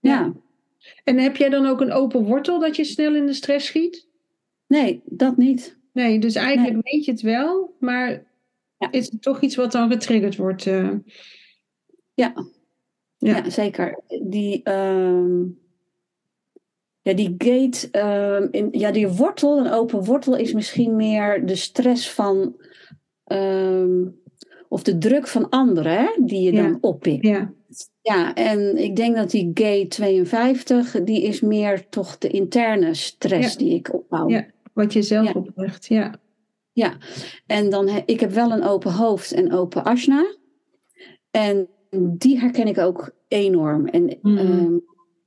Ja. 0.00 0.10
ja. 0.20 0.32
En 1.04 1.18
heb 1.18 1.36
jij 1.36 1.48
dan 1.48 1.66
ook 1.66 1.80
een 1.80 1.92
open 1.92 2.24
wortel 2.24 2.58
dat 2.60 2.76
je 2.76 2.84
snel 2.84 3.14
in 3.14 3.26
de 3.26 3.32
stress 3.32 3.66
schiet? 3.66 4.08
Nee, 4.66 5.02
dat 5.04 5.36
niet. 5.36 5.78
Nee, 5.92 6.18
dus 6.18 6.34
eigenlijk 6.34 6.78
weet 6.90 7.04
je 7.04 7.10
het 7.10 7.20
wel, 7.20 7.76
maar 7.80 8.26
Ja. 8.78 8.90
is 8.92 9.10
het 9.10 9.22
toch 9.22 9.40
iets 9.40 9.56
wat 9.56 9.72
dan 9.72 9.90
getriggerd 9.90 10.36
wordt? 10.36 10.66
eh? 10.66 10.90
Ja. 12.14 12.32
Ja. 13.18 13.36
Ja, 13.36 13.50
zeker. 13.50 14.00
Die, 14.22 14.62
ehm, 14.62 15.42
ja, 17.02 17.12
die 17.14 17.34
gate, 17.38 17.88
ehm, 17.90 18.48
in, 18.50 18.68
ja, 18.72 18.90
die 18.92 19.08
wortel, 19.08 19.58
een 19.58 19.72
open 19.72 20.04
wortel, 20.04 20.36
is 20.36 20.52
misschien 20.52 20.96
meer 20.96 21.46
de 21.46 21.54
stress 21.56 22.10
van, 22.10 22.56
ehm, 23.24 24.06
of 24.68 24.82
de 24.82 24.98
druk 24.98 25.26
van 25.26 25.48
anderen, 25.48 25.92
hè, 25.92 26.06
die 26.24 26.40
je 26.40 26.52
Ja. 26.52 26.62
dan 26.62 26.78
oppikt. 26.80 27.26
Ja. 27.26 27.52
Ja, 28.02 28.34
en 28.34 28.76
ik 28.76 28.96
denk 28.96 29.16
dat 29.16 29.30
die 29.30 29.50
gate 29.54 29.86
52, 29.88 31.04
die 31.04 31.22
is 31.22 31.40
meer 31.40 31.88
toch 31.88 32.18
de 32.18 32.28
interne 32.28 32.94
stress 32.94 33.52
Ja. 33.52 33.58
die 33.58 33.74
ik 33.74 33.94
opbouw. 33.94 34.28
Ja. 34.28 34.46
Wat 34.72 34.92
je 34.92 35.02
zelf 35.02 35.26
Ja. 35.26 35.32
oplegt, 35.32 35.86
ja. 35.86 36.18
En 37.46 37.70
dan, 37.70 37.88
ik 38.06 38.20
heb 38.20 38.30
wel 38.30 38.50
een 38.52 38.62
open 38.64 38.92
hoofd 38.92 39.32
en 39.32 39.52
open 39.52 39.84
asna. 39.84 40.34
En 41.30 41.68
die 42.18 42.38
herken 42.40 42.66
ik 42.66 42.78
ook 42.78 43.10
enorm. 43.28 43.86
En 43.86 44.18
Mhm. 44.22 44.36
ehm, 44.38 44.76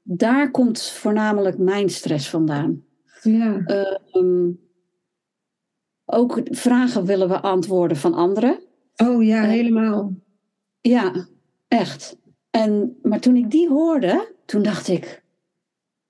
daar 0.04 0.52
komt 0.52 0.82
voornamelijk 0.82 1.58
mijn 1.58 1.90
stress 1.90 2.30
vandaan. 2.30 2.84
Ja. 3.22 3.64
Ehm, 3.66 4.52
ook 6.06 6.42
vragen 6.44 7.06
willen 7.06 7.28
we 7.28 7.40
antwoorden 7.40 7.98
van 7.98 8.14
anderen. 8.14 8.60
Oh 8.96 9.24
ja, 9.24 9.44
helemaal. 9.44 10.14
Ja, 10.82 11.28
echt. 11.68 12.18
En, 12.50 13.00
maar 13.02 13.20
toen 13.20 13.36
ik 13.36 13.52
die 13.52 13.70
hoorde, 13.70 14.34
toen 14.46 14.62
dacht 14.62 14.88
ik... 14.88 15.24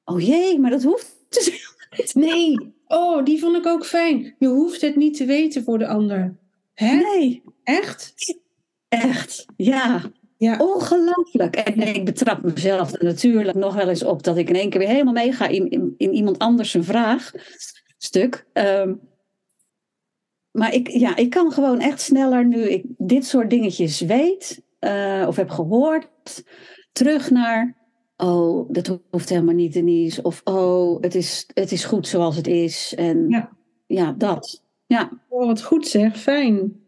Oh 0.05 0.21
jee, 0.21 0.59
maar 0.59 0.71
dat 0.71 0.83
hoeft 0.83 1.15
dus. 1.29 2.13
Nee, 2.13 2.73
oh, 2.87 3.23
die 3.23 3.39
vond 3.39 3.57
ik 3.57 3.65
ook 3.65 3.85
fijn. 3.85 4.35
Je 4.39 4.47
hoeft 4.47 4.81
het 4.81 4.95
niet 4.95 5.17
te 5.17 5.25
weten 5.25 5.63
voor 5.63 5.77
de 5.77 5.87
ander. 5.87 6.35
Hè? 6.73 6.95
Nee, 6.95 7.43
Echt? 7.63 8.13
echt. 8.87 9.45
Ja, 9.57 10.11
Ja. 10.43 10.57
Ongelooflijk. 10.57 11.55
En 11.55 11.95
ik 11.95 12.05
betrap 12.05 12.41
mezelf 12.41 12.99
natuurlijk 12.99 13.57
nog 13.57 13.75
wel 13.75 13.89
eens 13.89 14.03
op 14.03 14.23
dat 14.23 14.37
ik 14.37 14.49
in 14.49 14.55
één 14.55 14.69
keer 14.69 14.79
weer 14.79 14.89
helemaal 14.89 15.13
meega 15.13 15.47
in, 15.47 15.69
in, 15.69 15.93
in 15.97 16.13
iemand 16.13 16.39
anders 16.39 16.71
zijn 16.71 16.83
vraagstuk. 16.83 18.45
Ehm, 18.53 18.93
maar 20.51 20.73
ik, 20.73 20.87
ja, 20.89 21.15
ik 21.15 21.29
kan 21.29 21.51
gewoon 21.51 21.79
echt 21.79 22.01
sneller 22.01 22.45
nu 22.45 22.69
ik 22.69 22.83
dit 22.97 23.25
soort 23.25 23.49
dingetjes 23.49 23.99
weet 24.01 24.61
eh, 24.79 25.25
of 25.27 25.35
heb 25.35 25.49
gehoord, 25.49 26.43
terug 26.91 27.29
naar. 27.29 27.75
Oh, 28.17 28.69
dat 28.71 28.99
hoeft 29.09 29.29
helemaal 29.29 29.55
niet, 29.55 29.73
Denise. 29.73 30.21
Of 30.21 30.41
oh, 30.43 31.01
het 31.01 31.15
is, 31.15 31.47
het 31.53 31.71
is 31.71 31.85
goed 31.85 32.07
zoals 32.07 32.35
het 32.35 32.47
is. 32.47 32.93
En 32.97 33.29
Ja. 33.29 33.49
ja, 33.87 34.11
dat. 34.11 34.63
Ja, 34.85 35.09
Oh, 35.29 35.45
wat 35.45 35.63
goed 35.63 35.87
zeg, 35.87 36.19
fijn. 36.19 36.81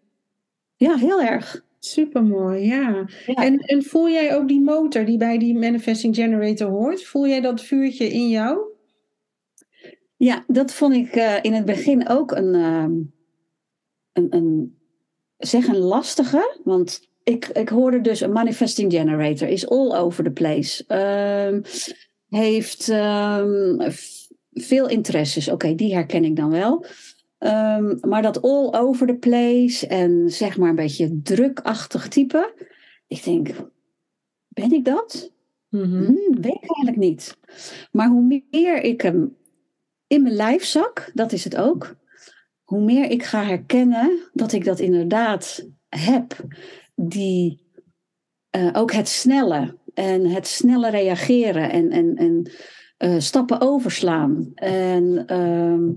ja 0.75 0.95
heel 0.95 1.21
erg. 1.21 1.63
Supermooi, 1.85 2.65
ja. 2.65 3.05
Ja. 3.25 3.33
En, 3.33 3.59
en 3.59 3.83
voel 3.83 4.09
jij 4.09 4.35
ook 4.35 4.47
die 4.47 4.61
motor 4.61 5.05
die 5.05 5.17
bij 5.17 5.37
die 5.37 5.57
manifesting 5.57 6.15
generator 6.15 6.69
hoort? 6.69 7.03
Voel 7.03 7.27
jij 7.27 7.41
dat 7.41 7.61
vuurtje 7.61 8.09
in 8.09 8.29
jou? 8.29 8.59
Ja, 10.17 10.43
dat 10.47 10.73
vond 10.73 10.93
ik 10.93 11.15
eh, 11.15 11.35
in 11.41 11.53
het 11.53 11.65
begin 11.65 12.07
ook 12.09 12.31
een, 12.31 12.53
ehm, 12.53 12.93
een, 14.13 14.35
een, 14.35 14.77
zeg 15.37 15.67
een 15.67 15.77
lastige. 15.77 16.59
Want 16.63 17.09
ik, 17.23 17.47
ik 17.47 17.69
hoorde 17.69 18.01
dus 18.01 18.21
een 18.21 18.31
manifesting 18.31 18.91
generator 18.91 19.47
is 19.47 19.69
all 19.69 19.95
over 19.95 20.23
the 20.23 20.31
place. 20.31 20.83
Ehm, 20.87 21.61
heeft 22.29 22.89
ehm, 22.89 23.91
veel 24.51 24.87
interesses. 24.87 25.49
Oké, 25.49 25.75
die 25.75 25.93
herken 25.93 26.23
ik 26.23 26.35
dan 26.35 26.49
wel. 26.49 26.85
Ehm, 27.45 27.95
maar 28.01 28.21
dat 28.21 28.41
all 28.41 28.73
over 28.73 29.07
the 29.07 29.15
place 29.15 29.87
en 29.87 30.29
zeg 30.29 30.57
maar 30.57 30.69
een 30.69 30.75
beetje 30.75 31.21
drukachtig 31.21 32.07
type. 32.07 32.53
Ik 33.07 33.23
denk, 33.23 33.49
ben 34.47 34.71
ik 34.71 34.85
dat? 34.85 35.31
Mhm. 35.69 36.05
Hmm, 36.05 36.41
weet 36.41 36.55
ik 36.61 36.75
eigenlijk 36.75 36.97
niet. 36.97 37.37
Maar 37.91 38.07
hoe 38.07 38.43
meer 38.51 38.81
ik 38.81 39.01
hem 39.01 39.37
in 40.07 40.21
mijn 40.21 40.35
lijf 40.35 40.63
zak, 40.63 41.11
dat 41.13 41.31
is 41.31 41.43
het 41.43 41.55
ook, 41.55 41.95
hoe 42.63 42.81
meer 42.81 43.09
ik 43.09 43.23
ga 43.23 43.43
herkennen 43.43 44.29
dat 44.33 44.51
ik 44.51 44.65
dat 44.65 44.79
inderdaad 44.79 45.69
heb. 45.89 46.45
Die, 46.95 47.69
eh, 48.49 48.69
ook 48.73 48.91
het 48.91 49.07
snelle 49.07 49.77
en 49.93 50.25
het 50.25 50.47
snelle 50.47 50.89
reageren 50.89 51.71
en, 51.71 51.91
en, 51.91 52.15
en 52.15 52.51
eh, 52.97 53.19
stappen 53.19 53.61
overslaan. 53.61 54.51
En 54.55 55.25
ehm, 55.25 55.91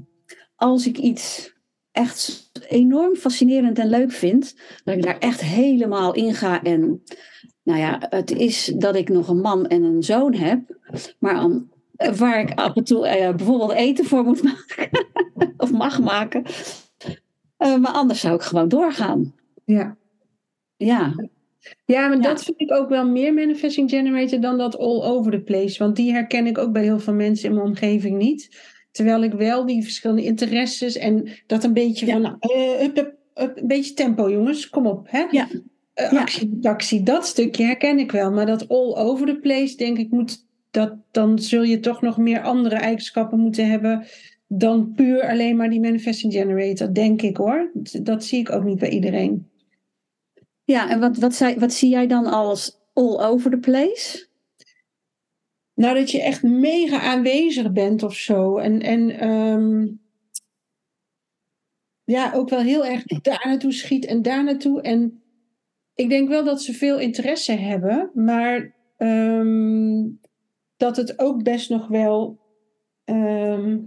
als 0.58 0.86
ik 0.86 0.98
iets 0.98 1.52
echt 1.92 2.50
enorm 2.68 3.16
fascinerend 3.16 3.78
en 3.78 3.88
leuk 3.88 4.12
vind, 4.12 4.56
dat 4.84 4.96
ik 4.96 5.02
daar 5.02 5.18
echt 5.18 5.40
helemaal 5.40 6.14
in 6.14 6.34
ga 6.34 6.62
en 6.62 7.02
nou 7.62 7.80
ja, 7.80 8.06
het 8.10 8.30
is 8.30 8.72
dat 8.76 8.96
ik 8.96 9.08
nog 9.08 9.28
een 9.28 9.40
man 9.40 9.66
en 9.66 9.82
een 9.82 10.02
zoon 10.02 10.34
heb, 10.34 10.78
maar 11.18 11.34
aan, 11.34 11.70
waar 12.16 12.40
ik 12.40 12.58
af 12.58 12.76
en 12.76 12.84
toe 12.84 13.06
eh, 13.06 13.34
bijvoorbeeld 13.34 13.72
eten 13.72 14.04
voor 14.04 14.24
moet 14.24 14.42
maken 14.50 15.06
of 15.56 15.72
mag 15.72 16.00
maken. 16.00 16.42
Eh, 17.56 17.76
maar 17.76 17.92
anders 17.92 18.20
zou 18.20 18.34
ik 18.34 18.42
gewoon 18.42 18.68
doorgaan. 18.68 19.34
Ja. 19.64 19.96
Ja, 20.76 21.14
Ja, 21.84 22.08
maar 22.08 22.16
Ja. 22.16 22.22
dat 22.22 22.44
vind 22.44 22.60
ik 22.60 22.72
ook 22.72 22.88
wel 22.88 23.08
meer 23.08 23.34
manifesting 23.34 23.90
generator 23.90 24.40
dan 24.40 24.58
dat 24.58 24.78
all 24.78 25.02
over 25.02 25.32
the 25.32 25.40
place. 25.40 25.78
Want 25.78 25.96
die 25.96 26.12
herken 26.12 26.46
ik 26.46 26.58
ook 26.58 26.72
bij 26.72 26.82
heel 26.82 26.98
veel 27.00 27.14
mensen 27.14 27.48
in 27.48 27.54
mijn 27.54 27.66
omgeving 27.66 28.18
niet. 28.18 28.56
Terwijl 28.98 29.22
ik 29.22 29.32
wel 29.32 29.66
die 29.66 29.82
verschillende 29.82 30.24
interesses 30.24 30.96
en 30.96 31.28
dat 31.46 31.64
een 31.64 31.72
beetje 31.72 32.06
Ja. 32.06 32.12
van, 32.12 32.22
nou, 32.22 32.36
eh, 32.40 33.04
een 33.34 33.66
beetje 33.66 33.94
tempo 33.94 34.30
jongens, 34.30 34.68
kom 34.68 34.86
op. 34.86 35.06
Hè? 35.10 35.26
Ja. 35.30 35.48
uh, 35.94 36.12
actie, 36.12 36.58
taxi, 36.60 37.02
dat 37.02 37.26
stukje 37.26 37.64
herken 37.64 37.98
ik 37.98 38.12
wel. 38.12 38.32
Maar 38.32 38.46
dat 38.46 38.68
all 38.68 38.94
over 38.94 39.26
the 39.26 39.38
place, 39.38 39.76
denk 39.76 39.98
ik, 39.98 40.10
moet 40.10 40.46
dat, 40.70 40.94
dan 41.10 41.38
zul 41.38 41.62
je 41.62 41.80
toch 41.80 42.00
nog 42.02 42.16
meer 42.16 42.42
andere 42.42 42.74
eigenschappen 42.76 43.38
moeten 43.38 43.70
hebben 43.70 44.06
dan 44.48 44.92
puur 44.92 45.28
alleen 45.28 45.56
maar 45.56 45.70
die 45.70 45.80
manifesting 45.80 46.32
generator, 46.32 46.92
denk 46.94 47.22
ik 47.22 47.36
hoor. 47.36 47.70
Dat 48.02 48.24
zie 48.24 48.38
ik 48.38 48.50
ook 48.50 48.64
niet 48.64 48.78
bij 48.78 48.90
iedereen. 48.90 49.48
Ja, 50.64 50.90
en 50.90 51.00
wat, 51.00 51.16
wat, 51.16 51.34
zei, 51.34 51.58
wat 51.58 51.72
zie 51.72 51.90
jij 51.90 52.06
dan 52.06 52.26
als 52.26 52.78
all 52.92 53.18
over 53.18 53.50
the 53.50 53.58
place? 53.58 54.27
Nou, 55.78 55.94
dat 55.94 56.10
je 56.10 56.22
echt 56.22 56.42
mega 56.42 57.00
aanwezig 57.00 57.72
bent 57.72 58.02
of 58.02 58.14
zo. 58.14 58.56
En, 58.56 58.80
en 58.80 59.10
ehm, 59.10 59.86
ja, 62.04 62.32
ook 62.34 62.48
wel 62.48 62.60
heel 62.60 62.86
erg 62.86 63.04
daar 63.04 63.44
naartoe 63.44 63.72
schiet 63.72 64.04
en 64.04 64.22
daar 64.22 64.44
naartoe. 64.44 64.80
En 64.80 65.22
ik 65.94 66.08
denk 66.08 66.28
wel 66.28 66.44
dat 66.44 66.62
ze 66.62 66.72
veel 66.72 66.98
interesse 66.98 67.52
hebben, 67.52 68.10
maar 68.14 68.74
ehm, 68.96 70.06
dat 70.76 70.96
het 70.96 71.18
ook 71.18 71.42
best 71.42 71.70
nog 71.70 71.88
wel. 71.88 72.38
Ehm, 73.04 73.78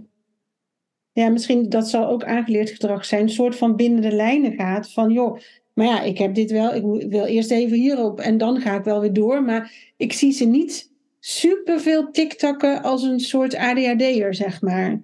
ja, 1.12 1.28
misschien 1.28 1.68
dat 1.68 1.88
zal 1.88 2.06
ook 2.06 2.24
aangeleerd 2.24 2.70
gedrag 2.70 3.04
zijn, 3.04 3.22
een 3.22 3.28
soort 3.28 3.56
van 3.56 3.76
binnen 3.76 4.02
de 4.02 4.12
lijnen 4.12 4.52
gaat. 4.52 4.92
Van 4.92 5.10
joh, 5.10 5.38
maar 5.74 5.86
ja, 5.86 6.02
ik 6.02 6.18
heb 6.18 6.34
dit 6.34 6.50
wel, 6.50 6.74
ik 6.74 7.10
wil 7.10 7.24
eerst 7.24 7.50
even 7.50 7.76
hierop 7.76 8.20
en 8.20 8.38
dan 8.38 8.60
ga 8.60 8.76
ik 8.76 8.84
wel 8.84 9.00
weer 9.00 9.12
door. 9.12 9.42
Maar 9.42 9.92
ik 9.96 10.12
zie 10.12 10.32
ze 10.32 10.44
niet 10.44 10.91
superveel 11.24 12.10
TikTokken 12.10 12.82
als 12.82 13.02
een 13.02 13.20
soort 13.20 13.54
ADHD'er, 13.56 14.34
zeg 14.34 14.60
maar. 14.60 15.02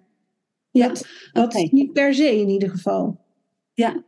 Ja, 0.70 0.88
dat, 0.88 1.06
dat 1.32 1.70
niet 1.70 1.92
per 1.92 2.14
se 2.14 2.40
in 2.40 2.48
ieder 2.48 2.70
geval. 2.70 3.26
Ja. 3.74 4.04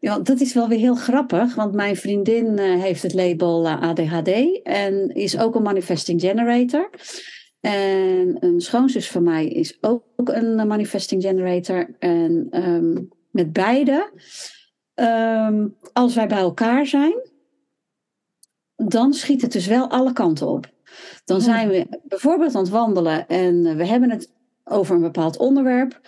ja, 0.00 0.18
dat 0.18 0.40
is 0.40 0.54
wel 0.54 0.68
weer 0.68 0.78
heel 0.78 0.94
grappig, 0.94 1.54
want 1.54 1.74
mijn 1.74 1.96
vriendin 1.96 2.58
uh, 2.58 2.82
heeft 2.82 3.02
het 3.02 3.14
label 3.14 3.66
uh, 3.66 3.82
ADHD 3.82 4.62
en 4.62 5.08
is 5.14 5.38
ook 5.38 5.54
een 5.54 5.62
manifesting 5.62 6.20
generator. 6.20 6.90
En 7.60 8.36
een 8.40 8.60
schoonzus 8.60 9.10
van 9.10 9.22
mij 9.22 9.48
is 9.48 9.78
ook 9.80 10.04
een 10.14 10.66
manifesting 10.66 11.22
generator. 11.22 11.96
En 11.98 12.48
um, 12.50 13.08
met 13.30 13.52
beide, 13.52 14.12
um, 14.94 15.76
als 15.92 16.14
wij 16.14 16.26
bij 16.26 16.38
elkaar 16.38 16.86
zijn, 16.86 17.30
dan 18.76 19.12
schiet 19.12 19.42
het 19.42 19.52
dus 19.52 19.66
wel 19.66 19.90
alle 19.90 20.12
kanten 20.12 20.48
op. 20.48 20.70
Dan 21.24 21.40
zijn 21.40 21.68
we 21.68 22.00
bijvoorbeeld 22.04 22.54
aan 22.54 22.62
het 22.62 22.70
wandelen 22.70 23.28
en 23.28 23.76
we 23.76 23.86
hebben 23.86 24.10
het 24.10 24.32
over 24.64 24.94
een 24.94 25.00
bepaald 25.00 25.36
onderwerp. 25.36 26.00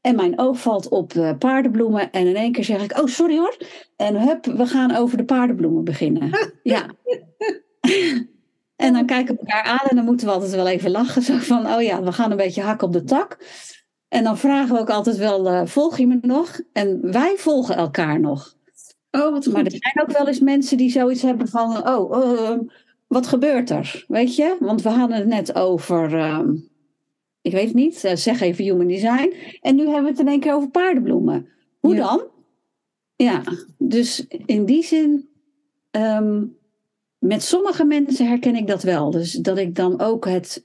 En 0.00 0.16
mijn 0.16 0.38
oog 0.38 0.60
valt 0.60 0.88
op 0.88 1.14
uh, 1.14 1.30
paardenbloemen. 1.38 2.10
En 2.10 2.26
in 2.26 2.36
één 2.36 2.52
keer 2.52 2.64
zeg 2.64 2.82
ik: 2.82 2.98
Oh, 2.98 3.06
sorry 3.06 3.36
hoor. 3.36 3.56
En 3.96 4.20
hup, 4.20 4.44
we 4.44 4.66
gaan 4.66 4.94
over 4.94 5.16
de 5.16 5.24
paardenbloemen 5.24 5.84
beginnen. 5.84 6.30
ja. 6.62 6.86
en 8.84 8.92
dan 8.92 9.06
kijken 9.06 9.34
we 9.34 9.40
elkaar 9.40 9.62
aan 9.64 9.88
en 9.88 9.96
dan 9.96 10.04
moeten 10.04 10.26
we 10.26 10.32
altijd 10.32 10.54
wel 10.54 10.68
even 10.68 10.90
lachen. 10.90 11.22
Zo 11.22 11.36
van: 11.36 11.66
Oh 11.66 11.82
ja, 11.82 12.02
we 12.02 12.12
gaan 12.12 12.30
een 12.30 12.36
beetje 12.36 12.62
hak 12.62 12.82
op 12.82 12.92
de 12.92 13.04
tak. 13.04 13.38
En 14.08 14.24
dan 14.24 14.38
vragen 14.38 14.74
we 14.74 14.80
ook 14.80 14.90
altijd 14.90 15.16
wel: 15.16 15.52
uh, 15.52 15.62
Volg 15.64 15.98
je 15.98 16.06
me 16.06 16.18
nog? 16.20 16.60
En 16.72 17.12
wij 17.12 17.34
volgen 17.36 17.76
elkaar 17.76 18.20
nog. 18.20 18.54
Oh, 19.10 19.32
wat 19.32 19.44
goed. 19.44 19.52
Maar 19.52 19.64
er 19.64 19.70
zijn 19.70 20.00
ook 20.02 20.16
wel 20.16 20.28
eens 20.28 20.40
mensen 20.40 20.76
die 20.76 20.90
zoiets 20.90 21.22
hebben 21.22 21.48
van: 21.48 21.88
Oh, 21.88 22.24
uh, 22.24 22.58
wat 23.14 23.26
gebeurt 23.26 23.70
er? 23.70 24.04
Weet 24.08 24.36
je? 24.36 24.56
Want 24.60 24.82
we 24.82 24.88
hadden 24.88 25.16
het 25.16 25.26
net 25.26 25.54
over, 25.54 26.14
ehm, 26.18 26.54
ik 27.40 27.52
weet 27.52 27.66
het 27.66 27.74
niet, 27.74 28.04
uh, 28.04 28.14
zeg 28.14 28.40
even 28.40 28.64
human 28.64 28.86
design. 28.86 29.34
En 29.60 29.76
nu 29.76 29.84
hebben 29.84 30.02
we 30.02 30.10
het 30.10 30.18
in 30.18 30.28
één 30.28 30.40
keer 30.40 30.54
over 30.54 30.68
paardenbloemen. 30.70 31.48
Hoe 31.80 31.94
dan? 31.94 32.22
Ja, 33.16 33.42
dus 33.78 34.26
in 34.26 34.64
die 34.64 34.82
zin, 34.82 35.28
ehm, 35.90 36.44
met 37.18 37.42
sommige 37.42 37.84
mensen 37.84 38.26
herken 38.26 38.56
ik 38.56 38.66
dat 38.66 38.82
wel. 38.82 39.10
Dus 39.10 39.32
dat 39.32 39.58
ik 39.58 39.74
dan 39.74 40.00
ook 40.00 40.26
het 40.26 40.64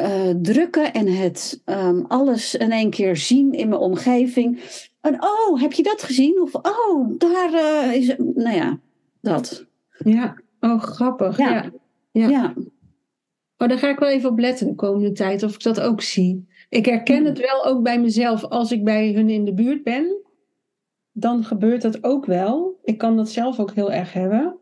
uh, 0.00 0.30
drukken 0.42 0.92
en 0.92 1.06
het 1.06 1.62
um, 1.64 2.04
alles 2.08 2.54
in 2.54 2.72
één 2.72 2.90
keer 2.90 3.16
zien 3.16 3.52
in 3.52 3.68
mijn 3.68 3.80
omgeving. 3.80 4.60
En 5.00 5.22
oh, 5.22 5.60
heb 5.60 5.72
je 5.72 5.82
dat 5.82 6.02
gezien? 6.02 6.42
Of 6.42 6.54
oh, 6.54 7.18
daar 7.18 7.52
uh, 7.52 7.94
is. 7.94 8.14
Nou 8.16 8.56
ja, 8.56 8.78
dat. 9.20 9.66
Ja. 10.04 10.36
Oh, 10.60 10.82
grappig. 10.82 11.38
Ja. 11.38 11.70
ja. 12.10 12.28
ja. 12.28 12.54
Oh, 13.56 13.68
daar 13.68 13.78
ga 13.78 13.88
ik 13.88 13.98
wel 13.98 14.08
even 14.08 14.30
op 14.30 14.38
letten 14.38 14.66
de 14.66 14.74
komende 14.74 15.12
tijd, 15.12 15.42
of 15.42 15.54
ik 15.54 15.62
dat 15.62 15.80
ook 15.80 16.00
zie. 16.00 16.48
Ik 16.68 16.86
herken 16.86 17.24
het 17.24 17.38
wel 17.38 17.64
ook 17.64 17.82
bij 17.82 18.00
mezelf 18.00 18.44
als 18.44 18.72
ik 18.72 18.84
bij 18.84 19.12
hun 19.12 19.28
in 19.28 19.44
de 19.44 19.54
buurt 19.54 19.82
ben. 19.82 20.16
Dan 21.12 21.44
gebeurt 21.44 21.82
dat 21.82 22.04
ook 22.04 22.26
wel. 22.26 22.78
Ik 22.82 22.98
kan 22.98 23.16
dat 23.16 23.30
zelf 23.30 23.58
ook 23.58 23.72
heel 23.72 23.92
erg 23.92 24.12
hebben. 24.12 24.56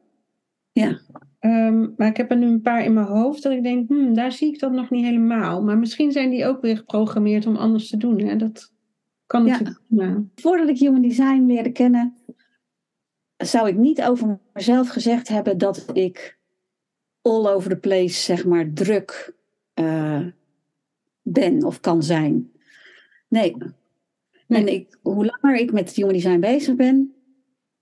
Ja. 0.72 0.98
Um, 1.40 1.94
maar 1.96 2.09
ik 2.09 2.16
heb 2.16 2.30
er 2.30 2.37
nu 2.37 2.46
een 2.46 2.62
paar 2.62 2.85
in 2.85 2.92
mijn 2.92 3.06
hoofd 3.06 3.42
dat 3.42 3.52
ik 3.52 3.62
denk, 3.62 3.88
hmm, 3.88 4.14
daar 4.14 4.32
zie 4.32 4.52
ik 4.52 4.59
dat 4.59 4.72
nog 4.72 4.90
niet 4.90 5.04
helemaal. 5.04 5.62
Maar 5.62 5.78
misschien 5.78 6.12
zijn 6.12 6.30
die 6.30 6.46
ook 6.46 6.61
weer 6.61 6.76
geprogrammeerd 6.76 7.46
om 7.46 7.56
anders 7.56 7.88
te 7.88 7.96
doen. 7.96 8.20
Hè? 8.20 8.37
Dat 8.37 8.72
kan 9.26 9.44
natuurlijk. 9.44 9.80
Ja. 9.88 10.22
Voordat 10.35 10.68
ik 10.68 10.78
Human 10.78 11.02
Design 11.02 11.44
leerde 11.46 11.72
kennen, 11.72 12.16
zou 13.37 13.68
ik 13.68 13.77
niet 13.77 14.03
over 14.03 14.38
mezelf 14.53 14.88
gezegd 14.88 15.29
hebben 15.29 15.59
dat 15.59 15.87
ik 15.92 16.38
all 17.22 17.46
over 17.46 17.70
the 17.70 17.77
place, 17.77 18.22
zeg 18.22 18.44
maar, 18.44 18.72
druk 18.72 19.35
uh, 19.75 20.27
ben 21.22 21.64
of 21.64 21.81
kan 21.81 22.03
zijn. 22.03 22.51
Nee. 23.29 23.57
En 24.49 24.68
ik, 24.68 24.99
hoe 25.03 25.31
langer 25.40 25.61
ik 25.61 25.72
met 25.72 25.90
human 25.90 26.12
design 26.12 26.40
bezig 26.40 26.75
ben, 26.75 27.14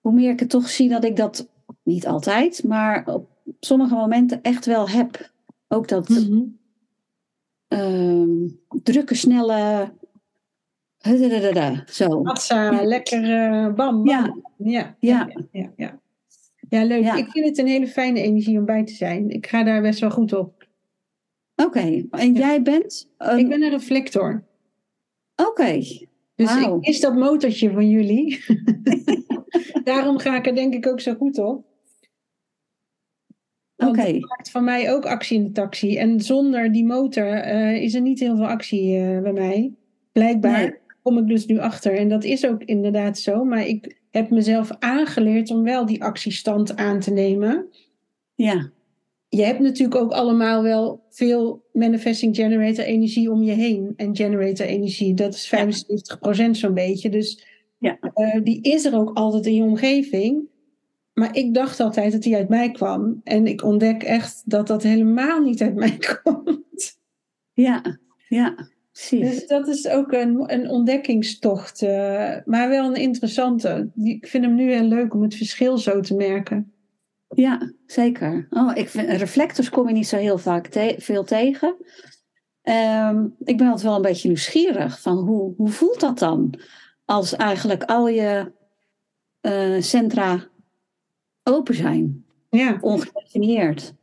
hoe 0.01 0.13
meer 0.13 0.31
ik 0.31 0.41
het 0.41 0.51
toch 0.51 0.69
zie 0.69 0.89
dat 0.89 1.05
ik 1.05 1.17
dat 1.17 1.49
niet 1.83 2.07
altijd, 2.07 2.65
maar 2.65 3.07
op 3.07 3.29
sommige 3.61 3.95
momenten 3.95 4.43
echt 4.43 4.67
wel 4.67 4.89
heb. 4.89 5.33
Ook 5.69 5.89
dat 5.89 6.09
mm 6.09 6.63
drukke, 8.83 9.15
snelle 9.15 9.93
zo. 11.87 12.23
Lekker 12.83 13.23
uh, 13.23 13.75
bam, 13.75 13.75
bam. 13.75 14.09
Ja. 14.09 14.37
Ja, 14.57 14.97
ja. 14.99 15.31
ja, 15.53 15.73
ja, 15.77 15.99
ja. 16.69 16.85
leuk. 16.85 17.05
Ik 17.05 17.31
vind 17.31 17.47
het 17.47 17.59
een 17.59 17.67
hele 17.67 17.87
fijne 17.87 18.21
energie 18.21 18.59
om 18.59 18.65
bij 18.65 18.85
te 18.85 18.93
zijn. 18.93 19.31
Ik 19.31 19.47
ga 19.47 19.63
daar 19.63 19.83
best 19.83 20.01
wel 20.01 20.11
goed 20.11 20.33
op. 20.33 20.67
Oké, 21.57 22.07
en 22.11 22.35
jij 22.35 22.63
bent? 22.63 23.09
Ik 23.37 23.49
ben 23.49 23.63
een 23.63 23.71
reflector. 23.71 24.45
Oké. 25.37 25.83
Dus 26.35 26.57
ik 26.57 26.77
is 26.81 27.01
dat 27.01 27.15
motortje 27.15 27.71
van 27.73 27.89
jullie. 27.89 28.45
Daarom 29.85 30.19
ga 30.19 30.37
ik 30.37 30.47
er 30.47 30.55
denk 30.55 30.75
ik 30.75 30.87
ook 30.87 31.01
zo 31.01 31.15
goed 31.15 31.39
op. 31.39 31.65
Oké. 33.77 33.89
Okay. 33.89 34.19
maakt 34.19 34.51
van 34.51 34.65
mij 34.65 34.93
ook 34.93 35.07
actie 35.07 35.39
in 35.39 35.45
de 35.45 35.53
taxi. 35.53 35.97
En 35.97 36.21
zonder 36.21 36.73
die 36.73 36.85
motor 36.85 37.47
uh, 37.47 37.83
is 37.83 37.95
er 37.95 38.01
niet 38.01 38.21
heel 38.21 38.37
veel 38.37 38.47
actie 38.47 38.99
uh, 38.99 39.23
bij 39.23 39.33
mij. 39.33 39.73
Blijkbaar 40.13 40.83
kom 41.05 41.19
ik 41.19 41.27
dus 41.27 41.47
nu 41.47 41.59
achter. 41.59 41.97
En 41.99 42.09
dat 42.09 42.25
is 42.25 42.47
ook 42.47 42.63
inderdaad 42.63 43.19
zo. 43.19 43.45
Maar 43.45 43.67
ik 43.67 44.01
heb 44.11 44.31
mezelf 44.31 44.71
aangeleerd 44.79 45.51
om 45.51 45.63
wel 45.63 45.87
die 45.87 46.03
actiestand 46.03 46.77
aan 46.77 47.01
te 47.01 47.11
nemen. 47.11 47.67
Ja. 48.35 48.71
Je 49.29 49.43
hebt 49.43 49.59
natuurlijk 49.59 50.01
ook 50.01 50.13
allemaal 50.13 50.63
wel 50.63 51.05
veel 51.11 51.65
manifesting 51.73 52.37
generator 52.37 52.85
energie 52.85 53.31
om 53.31 53.43
je 53.43 53.53
heen. 53.53 53.93
En 53.97 54.17
generator 54.17 54.67
energie, 54.67 55.15
dat 55.15 55.35
is 55.35 55.55
75% 56.47 56.51
zo'n 56.51 56.75
beetje. 56.75 57.09
Dus 57.09 57.47
ja. 57.79 57.99
Uh, 58.15 58.43
die 58.43 58.61
is 58.63 58.85
er 58.85 58.97
ook 58.97 59.17
altijd 59.17 59.47
in 59.47 59.55
je 59.55 59.63
omgeving. 59.63 60.49
Maar 61.13 61.37
ik 61.37 61.55
dacht 61.55 61.81
altijd 61.81 62.13
dat 62.13 62.23
die 62.23 62.37
uit 62.37 62.49
mij 62.49 62.71
kwam. 62.71 63.21
En 63.25 63.47
ik 63.47 63.63
ontdek 63.63 64.03
echt 64.03 64.43
dat 64.45 64.67
dat 64.67 64.83
helemaal 64.83 65.41
niet 65.41 65.63
uit 65.63 65.75
mij 65.75 65.99
komt. 66.23 66.99
Ja, 67.53 67.99
ja. 68.29 68.73
Dus 69.11 69.47
dat 69.47 69.69
is 69.69 69.89
ook 69.89 70.13
een, 70.13 70.53
een 70.53 70.69
ontdekkingstocht, 70.69 71.83
uh, 71.83 72.37
maar 72.45 72.69
wel 72.69 72.87
een 72.87 73.01
interessante. 73.01 73.91
Ik 73.95 74.27
vind 74.27 74.45
hem 74.45 74.55
nu 74.55 74.73
heel 74.73 74.85
leuk 74.85 75.15
om 75.15 75.23
het 75.23 75.35
verschil 75.35 75.79
zo 75.79 76.01
te 76.01 76.15
merken. 76.15 76.73
Ja, 77.29 77.73
zeker. 77.87 78.47
Oh, 78.51 78.71
ik 78.75 78.89
vind, 78.89 79.09
reflectors 79.09 79.71
kom 79.71 79.89
je 79.89 79.95
niet 79.95 80.09
zo 80.09 80.17
heel 80.17 80.39
vaak 80.39 80.67
te 80.67 80.95
veel 80.99 81.25
tegen. 81.25 81.77
Um, 82.63 83.35
ik 83.45 83.57
ben 83.57 83.67
altijd 83.67 83.87
wel 83.87 83.97
een 83.97 84.03
beetje 84.03 84.29
nieuwsgierig 84.29 85.01
van 85.01 85.17
hoe, 85.17 85.55
hoe 85.57 85.69
voelt 85.69 86.01
dat 86.01 86.19
dan? 86.19 86.55
Als 87.05 87.37
eigenlijk 87.37 87.85
al 87.85 88.09
je 88.09 88.53
uh, 89.43 89.81
centra 89.81 90.49
open 91.43 91.75
zijn, 91.75 92.25
ja. 92.51 92.79
ongedefinieerd. 92.81 93.95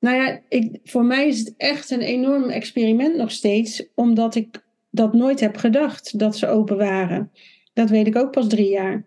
Nou 0.00 0.16
ja, 0.16 0.40
ik, 0.48 0.78
voor 0.84 1.04
mij 1.04 1.28
is 1.28 1.38
het 1.38 1.54
echt 1.56 1.90
een 1.90 2.00
enorm 2.00 2.50
experiment 2.50 3.16
nog 3.16 3.30
steeds, 3.30 3.88
omdat 3.94 4.34
ik 4.34 4.66
dat 4.90 5.12
nooit 5.12 5.40
heb 5.40 5.56
gedacht 5.56 6.18
dat 6.18 6.36
ze 6.36 6.48
open 6.48 6.76
waren. 6.76 7.30
Dat 7.72 7.90
weet 7.90 8.06
ik 8.06 8.16
ook 8.16 8.30
pas 8.30 8.48
drie 8.48 8.70
jaar. 8.70 9.06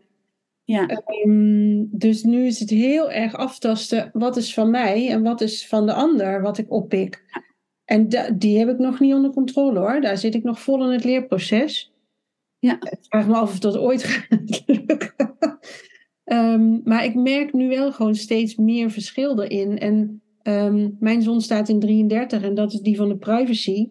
Ja. 0.63 1.01
Um, 1.25 1.87
dus 1.91 2.23
nu 2.23 2.45
is 2.45 2.59
het 2.59 2.69
heel 2.69 3.11
erg 3.11 3.35
aftasten 3.35 4.09
wat 4.13 4.37
is 4.37 4.53
van 4.53 4.69
mij 4.69 5.09
en 5.09 5.23
wat 5.23 5.41
is 5.41 5.67
van 5.67 5.85
de 5.85 5.93
ander 5.93 6.41
wat 6.41 6.57
ik 6.57 6.71
oppik. 6.71 7.23
En 7.85 8.09
die 8.37 8.59
heb 8.59 8.69
ik 8.69 8.77
nog 8.77 8.99
niet 8.99 9.13
onder 9.13 9.31
controle 9.31 9.79
hoor. 9.79 10.01
Daar 10.01 10.17
zit 10.17 10.35
ik 10.35 10.43
nog 10.43 10.61
vol 10.61 10.85
in 10.85 10.91
het 10.91 11.03
leerproces. 11.03 11.93
Ja. 12.59 12.73
Ik 12.81 12.97
vraag 13.01 13.27
me 13.27 13.35
af 13.35 13.51
of 13.51 13.59
dat 13.59 13.77
ooit 13.77 14.03
gaat 14.11 14.63
lukken. 14.65 15.37
Ehm, 16.23 16.79
maar 16.83 17.05
ik 17.05 17.15
merk 17.15 17.53
nu 17.53 17.69
wel 17.69 17.91
gewoon 17.91 18.15
steeds 18.15 18.55
meer 18.55 18.91
verschil 18.91 19.41
erin. 19.41 19.79
En 19.79 20.20
ehm, 20.43 20.89
mijn 20.99 21.21
zon 21.21 21.41
staat 21.41 21.69
in 21.69 21.79
33 21.79 22.43
en 22.43 22.53
dat 22.53 22.73
is 22.73 22.79
die 22.79 22.97
van 22.97 23.09
de 23.09 23.17
privacy. 23.17 23.89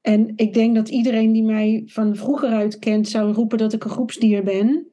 En 0.00 0.32
ik 0.36 0.54
denk 0.54 0.74
dat 0.74 0.88
iedereen 0.88 1.32
die 1.32 1.42
mij 1.42 1.82
van 1.86 2.16
vroeger 2.16 2.48
uit 2.48 2.78
kent 2.78 3.08
zou 3.08 3.32
roepen 3.32 3.58
dat 3.58 3.72
ik 3.72 3.84
een 3.84 3.90
groepsdier 3.90 4.44
ben. 4.44 4.86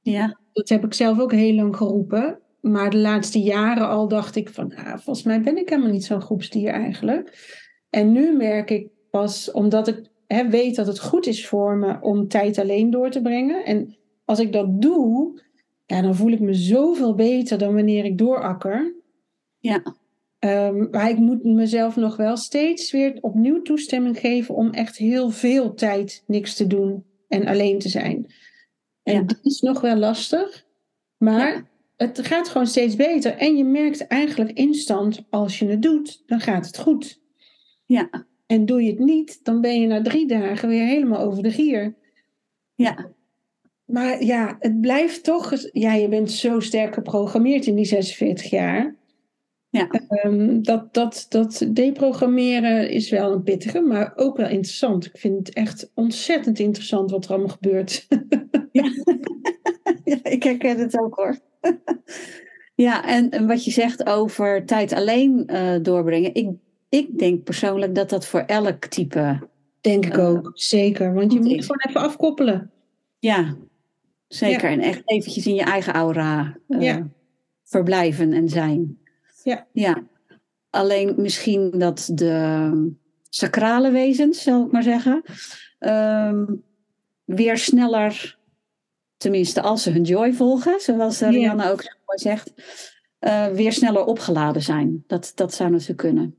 Ja. 0.00 0.40
Dat 0.52 0.68
heb 0.68 0.84
ik 0.84 0.94
zelf 0.94 1.20
ook 1.20 1.32
heel 1.32 1.54
lang 1.54 1.76
geroepen. 1.76 2.38
Maar 2.60 2.90
de 2.90 2.98
laatste 2.98 3.38
jaren 3.38 3.88
al 3.88 4.08
dacht 4.08 4.36
ik 4.36 4.48
van, 4.48 4.74
ah, 4.74 4.98
volgens 4.98 5.22
mij 5.22 5.40
ben 5.40 5.56
ik 5.56 5.68
helemaal 5.68 5.90
niet 5.90 6.04
zo'n 6.04 6.20
groepsdier 6.20 6.70
eigenlijk. 6.70 7.50
En 7.90 8.12
nu 8.12 8.36
merk 8.36 8.70
ik 8.70 8.88
pas, 9.10 9.50
omdat 9.50 9.88
ik 9.88 10.10
hè, 10.26 10.48
weet 10.48 10.76
dat 10.76 10.86
het 10.86 11.00
goed 11.00 11.26
is 11.26 11.46
voor 11.46 11.76
me 11.76 12.00
om 12.00 12.28
tijd 12.28 12.58
alleen 12.58 12.90
door 12.90 13.10
te 13.10 13.22
brengen. 13.22 13.64
En 13.64 13.96
als 14.24 14.38
ik 14.38 14.52
dat 14.52 14.82
doe, 14.82 15.40
ja, 15.86 16.02
dan 16.02 16.14
voel 16.14 16.32
ik 16.32 16.40
me 16.40 16.54
zoveel 16.54 17.14
beter 17.14 17.58
dan 17.58 17.74
wanneer 17.74 18.04
ik 18.04 18.18
doorakker. 18.18 18.94
Ja. 19.62 19.82
Um, 20.38 20.88
maar 20.90 21.10
ik 21.10 21.18
moet 21.18 21.44
mezelf 21.44 21.96
nog 21.96 22.16
wel 22.16 22.36
steeds 22.36 22.90
weer 22.90 23.18
opnieuw 23.20 23.62
toestemming 23.62 24.18
geven 24.18 24.54
om 24.54 24.70
echt 24.70 24.96
heel 24.96 25.30
veel 25.30 25.74
tijd 25.74 26.22
niks 26.26 26.54
te 26.54 26.66
doen 26.66 27.04
en 27.28 27.46
alleen 27.46 27.78
te 27.78 27.88
zijn. 27.88 28.32
En 29.02 29.14
Ja. 29.14 29.22
dat 29.22 29.38
is 29.42 29.60
nog 29.60 29.80
wel 29.80 29.96
lastig, 29.96 30.66
maar 31.16 31.52
Ja. 31.54 31.62
het 31.96 32.26
gaat 32.26 32.48
gewoon 32.48 32.66
steeds 32.66 32.96
beter. 32.96 33.36
En 33.36 33.56
je 33.56 33.64
merkt 33.64 34.06
eigenlijk 34.06 34.50
instant, 34.52 35.24
als 35.30 35.58
je 35.58 35.66
het 35.66 35.82
doet, 35.82 36.22
dan 36.26 36.40
gaat 36.40 36.66
het 36.66 36.78
goed. 36.78 37.20
Ja. 37.86 38.26
En 38.46 38.66
doe 38.66 38.82
je 38.82 38.90
het 38.90 38.98
niet, 38.98 39.40
dan 39.44 39.60
ben 39.60 39.80
je 39.80 39.86
na 39.86 40.02
drie 40.02 40.26
dagen 40.26 40.68
weer 40.68 40.86
helemaal 40.86 41.20
over 41.20 41.42
de 41.42 41.50
gier. 41.50 41.94
Ja. 42.74 43.10
Maar 43.84 44.24
ja, 44.24 44.56
het 44.60 44.80
blijft 44.80 45.24
toch. 45.24 45.52
Ja, 45.72 45.94
je 45.94 46.08
bent 46.08 46.30
zo 46.30 46.60
sterk 46.60 46.94
geprogrammeerd 46.94 47.66
in 47.66 47.74
die 47.74 47.84
46 47.84 48.50
jaar. 48.50 48.96
Ja. 49.72 49.88
Ehm, 50.08 50.62
dat, 50.62 50.94
dat, 50.94 51.26
dat 51.28 51.66
deprogrammeren 51.72 52.90
is 52.90 53.10
wel 53.10 53.32
een 53.32 53.42
pittige, 53.42 53.80
maar 53.80 54.12
ook 54.16 54.36
wel 54.36 54.48
interessant. 54.48 55.04
Ik 55.06 55.18
vind 55.18 55.38
het 55.46 55.54
echt 55.56 55.90
ontzettend 55.94 56.58
interessant 56.58 57.10
wat 57.10 57.24
er 57.24 57.30
allemaal 57.30 57.48
gebeurt. 57.48 58.06
Ja. 58.72 58.84
ja, 60.04 60.18
ik 60.22 60.42
herken 60.42 60.78
het 60.78 60.98
ook 61.00 61.14
hoor. 61.14 61.38
ja, 62.74 63.04
en, 63.06 63.30
en 63.30 63.46
wat 63.46 63.64
je 63.64 63.70
zegt 63.70 64.06
over 64.06 64.64
tijd 64.66 64.92
alleen 64.92 65.46
eh, 65.46 65.74
doorbrengen. 65.82 66.34
Ik, 66.34 66.50
ik 66.88 67.18
denk 67.18 67.44
persoonlijk 67.44 67.94
dat 67.94 68.10
dat 68.10 68.26
voor 68.26 68.40
elk 68.40 68.84
type. 68.86 69.38
Denk 69.80 70.06
ik 70.06 70.16
Eh, 70.16 70.28
ook, 70.28 70.50
zeker. 70.54 71.14
Want 71.14 71.32
je 71.32 71.38
moet 71.38 71.50
is. 71.50 71.60
gewoon 71.66 71.84
even 71.88 72.00
afkoppelen. 72.00 72.70
Ja, 73.18 73.56
zeker. 74.28 74.70
En 74.70 74.80
echt 74.80 75.02
eventjes 75.04 75.46
in 75.46 75.54
je 75.54 75.62
eigen 75.64 75.92
aura 75.92 76.56
eh, 76.68 76.80
Ja. 76.80 77.08
verblijven 77.64 78.32
en 78.32 78.48
zijn. 78.48 78.98
Ja. 79.42 79.66
ja. 79.72 80.02
Alleen 80.70 81.14
misschien 81.16 81.70
dat 81.78 82.10
de 82.14 82.92
sacrale 83.28 83.90
wezens, 83.90 84.42
zal 84.42 84.66
ik 84.66 84.72
maar 84.72 84.82
zeggen, 84.82 85.22
ehm, 85.78 86.44
weer 87.24 87.58
sneller, 87.58 88.38
tenminste 89.16 89.60
als 89.62 89.82
ze 89.82 89.90
hun 89.90 90.02
joy 90.02 90.32
volgen, 90.32 90.80
zoals 90.80 91.18
Ja. 91.18 91.28
Rianne 91.28 91.70
ook 91.70 91.82
zo 91.82 91.90
mooi 92.06 92.18
zegt, 92.18 92.52
eh, 93.18 93.46
weer 93.46 93.72
sneller 93.72 94.04
opgeladen 94.04 94.62
zijn. 94.62 95.04
Dat, 95.06 95.32
dat 95.34 95.54
zou 95.54 95.70
natuurlijk 95.70 95.98
kunnen. 95.98 96.34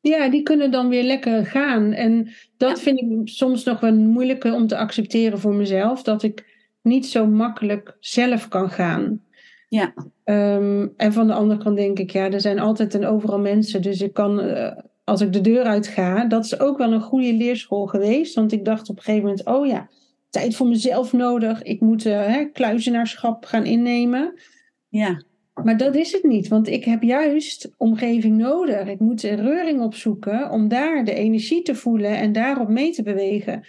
Ja, 0.00 0.28
die 0.28 0.42
kunnen 0.42 0.70
dan 0.70 0.88
weer 0.88 1.02
lekker 1.02 1.46
gaan. 1.46 1.92
En 1.92 2.28
dat 2.56 2.76
Ja. 2.76 2.82
vind 2.82 3.00
ik 3.00 3.28
soms 3.28 3.64
nog 3.64 3.80
wel 3.80 3.94
moeilijker 3.94 4.54
om 4.54 4.66
te 4.66 4.76
accepteren 4.76 5.38
voor 5.38 5.54
mezelf. 5.54 6.02
Dat 6.02 6.22
ik 6.22 6.44
niet 6.82 7.06
zo 7.06 7.26
makkelijk 7.26 7.96
zelf 8.00 8.48
kan 8.48 8.70
gaan. 8.70 9.22
Ja. 9.68 9.94
Ehm, 10.24 10.86
en 10.96 11.12
van 11.12 11.26
de 11.26 11.32
andere 11.32 11.62
kant 11.62 11.76
denk 11.76 11.98
ik, 11.98 12.10
ja, 12.10 12.30
er 12.30 12.40
zijn 12.40 12.58
altijd 12.58 12.94
en 12.94 13.06
overal 13.06 13.38
mensen. 13.38 13.82
Dus 13.82 14.00
ik 14.00 14.12
kan, 14.12 14.40
eh, 14.40 14.76
als 15.04 15.20
ik 15.20 15.32
de 15.32 15.40
deur 15.40 15.64
uit 15.64 15.86
ga, 15.86 16.24
dat 16.24 16.44
is 16.44 16.60
ook 16.60 16.78
wel 16.78 16.92
een 16.92 17.00
goede 17.00 17.32
leerschool 17.32 17.86
geweest. 17.86 18.34
Want 18.34 18.52
ik 18.52 18.64
dacht 18.64 18.88
op 18.88 18.96
een 18.96 19.02
gegeven 19.02 19.28
moment, 19.28 19.46
oh 19.46 19.66
ja, 19.66 19.88
tijd 20.30 20.56
voor 20.56 20.66
mezelf 20.66 21.12
nodig. 21.12 21.62
Ik 21.62 21.80
moet 21.80 22.06
eh, 22.06 22.26
hè, 22.26 22.44
kluizenaarschap 22.44 23.44
gaan 23.44 23.64
innemen. 23.64 24.34
Ja. 24.88 25.22
Maar 25.64 25.76
dat 25.76 25.94
is 25.94 26.12
het 26.12 26.22
niet, 26.22 26.48
want 26.48 26.68
ik 26.68 26.84
heb 26.84 27.02
juist 27.02 27.70
omgeving 27.76 28.36
nodig. 28.36 28.88
Ik 28.88 29.00
moet 29.00 29.20
de 29.20 29.34
reuring 29.34 29.80
opzoeken 29.80 30.50
om 30.50 30.68
daar 30.68 31.04
de 31.04 31.14
energie 31.14 31.62
te 31.62 31.74
voelen 31.74 32.16
en 32.16 32.32
daarop 32.32 32.68
mee 32.68 32.92
te 32.92 33.02
bewegen. 33.02 33.64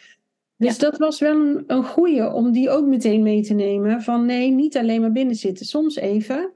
Dus 0.60 0.78
dat 0.78 0.98
was 0.98 1.20
wel 1.20 1.36
een, 1.36 1.64
een 1.68 1.84
goeie 1.84 2.34
om 2.34 2.52
die 2.52 2.70
ook 2.70 2.86
meteen 2.86 3.24
mee 3.24 3.42
te 3.42 3.54
nemen. 3.54 4.02
Van 4.02 4.26
nee, 4.26 4.52
niet 4.52 4.78
alleen 4.78 5.02
maar 5.02 5.12
binnen 5.12 5.36
zitten. 5.36 5.66
Soms 5.66 5.96
even, 5.96 6.52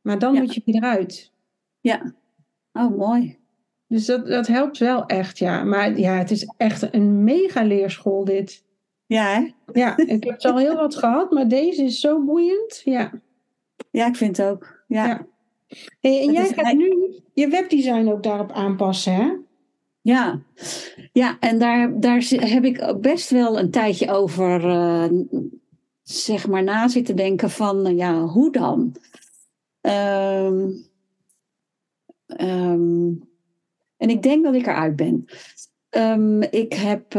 maar 0.00 0.18
dan 0.18 0.34
Ja. 0.34 0.40
moet 0.40 0.54
je 0.54 0.62
weer 0.64 0.74
eruit. 0.74 1.32
Ja. 1.80 2.14
Oh, 2.72 2.96
mooi. 2.96 3.38
Dus 3.88 4.06
dat, 4.06 4.26
dat 4.26 4.46
helpt 4.46 4.78
wel 4.78 5.06
echt, 5.06 5.38
ja. 5.38 5.64
Maar 5.64 5.98
ja, 5.98 6.16
het 6.18 6.30
is 6.30 6.52
echt 6.56 6.94
een 6.94 7.24
mega 7.24 7.62
leerschool 7.62 8.24
dit. 8.24 8.64
Ja, 9.06 9.24
hè? 9.24 9.50
Ja, 9.72 9.96
ik 9.96 10.24
heb 10.24 10.40
al 10.40 10.58
heel 10.58 10.76
wat 10.76 10.96
gehad, 10.96 11.30
maar 11.30 11.48
deze 11.48 11.82
is 11.82 12.00
zo 12.00 12.24
boeiend. 12.24 12.80
Ja. 12.84 13.12
Ja, 13.90 14.06
ik 14.06 14.16
vind 14.16 14.36
het 14.36 14.46
ook. 14.46 14.84
Ja. 14.86 15.06
Ja. 15.06 15.26
Hey, 16.00 16.20
en 16.20 16.32
jij 16.32 16.46
gaat 16.46 16.74
nu 16.74 17.14
je 17.34 17.48
webdesign 17.48 18.08
ook 18.08 18.22
daarop 18.22 18.52
aanpassen, 18.52 19.14
hè? 19.14 19.32
Ja, 20.06 20.40
ja 21.12 21.36
en 21.40 21.58
daar, 21.58 22.00
daar 22.00 22.22
heb 22.28 22.64
ik 22.64 22.96
best 23.00 23.30
wel 23.30 23.58
een 23.58 23.70
tijdje 23.70 24.10
over 24.10 24.68
eh, 24.68 25.10
zeg 26.02 26.48
maar 26.48 26.62
na 26.62 26.88
zitten 26.88 27.16
denken 27.16 27.50
van, 27.50 27.86
eh, 27.86 27.96
ja, 27.96 28.20
hoe 28.20 28.52
dan? 28.52 28.96
Ehm, 29.80 30.70
ehm, 32.26 33.08
en 33.96 34.08
ik 34.08 34.22
denk 34.22 34.44
dat 34.44 34.54
ik 34.54 34.66
eruit 34.66 34.96
ben. 34.96 35.24
Ehm, 35.88 36.42
ik 36.42 36.72
heb 36.72 37.12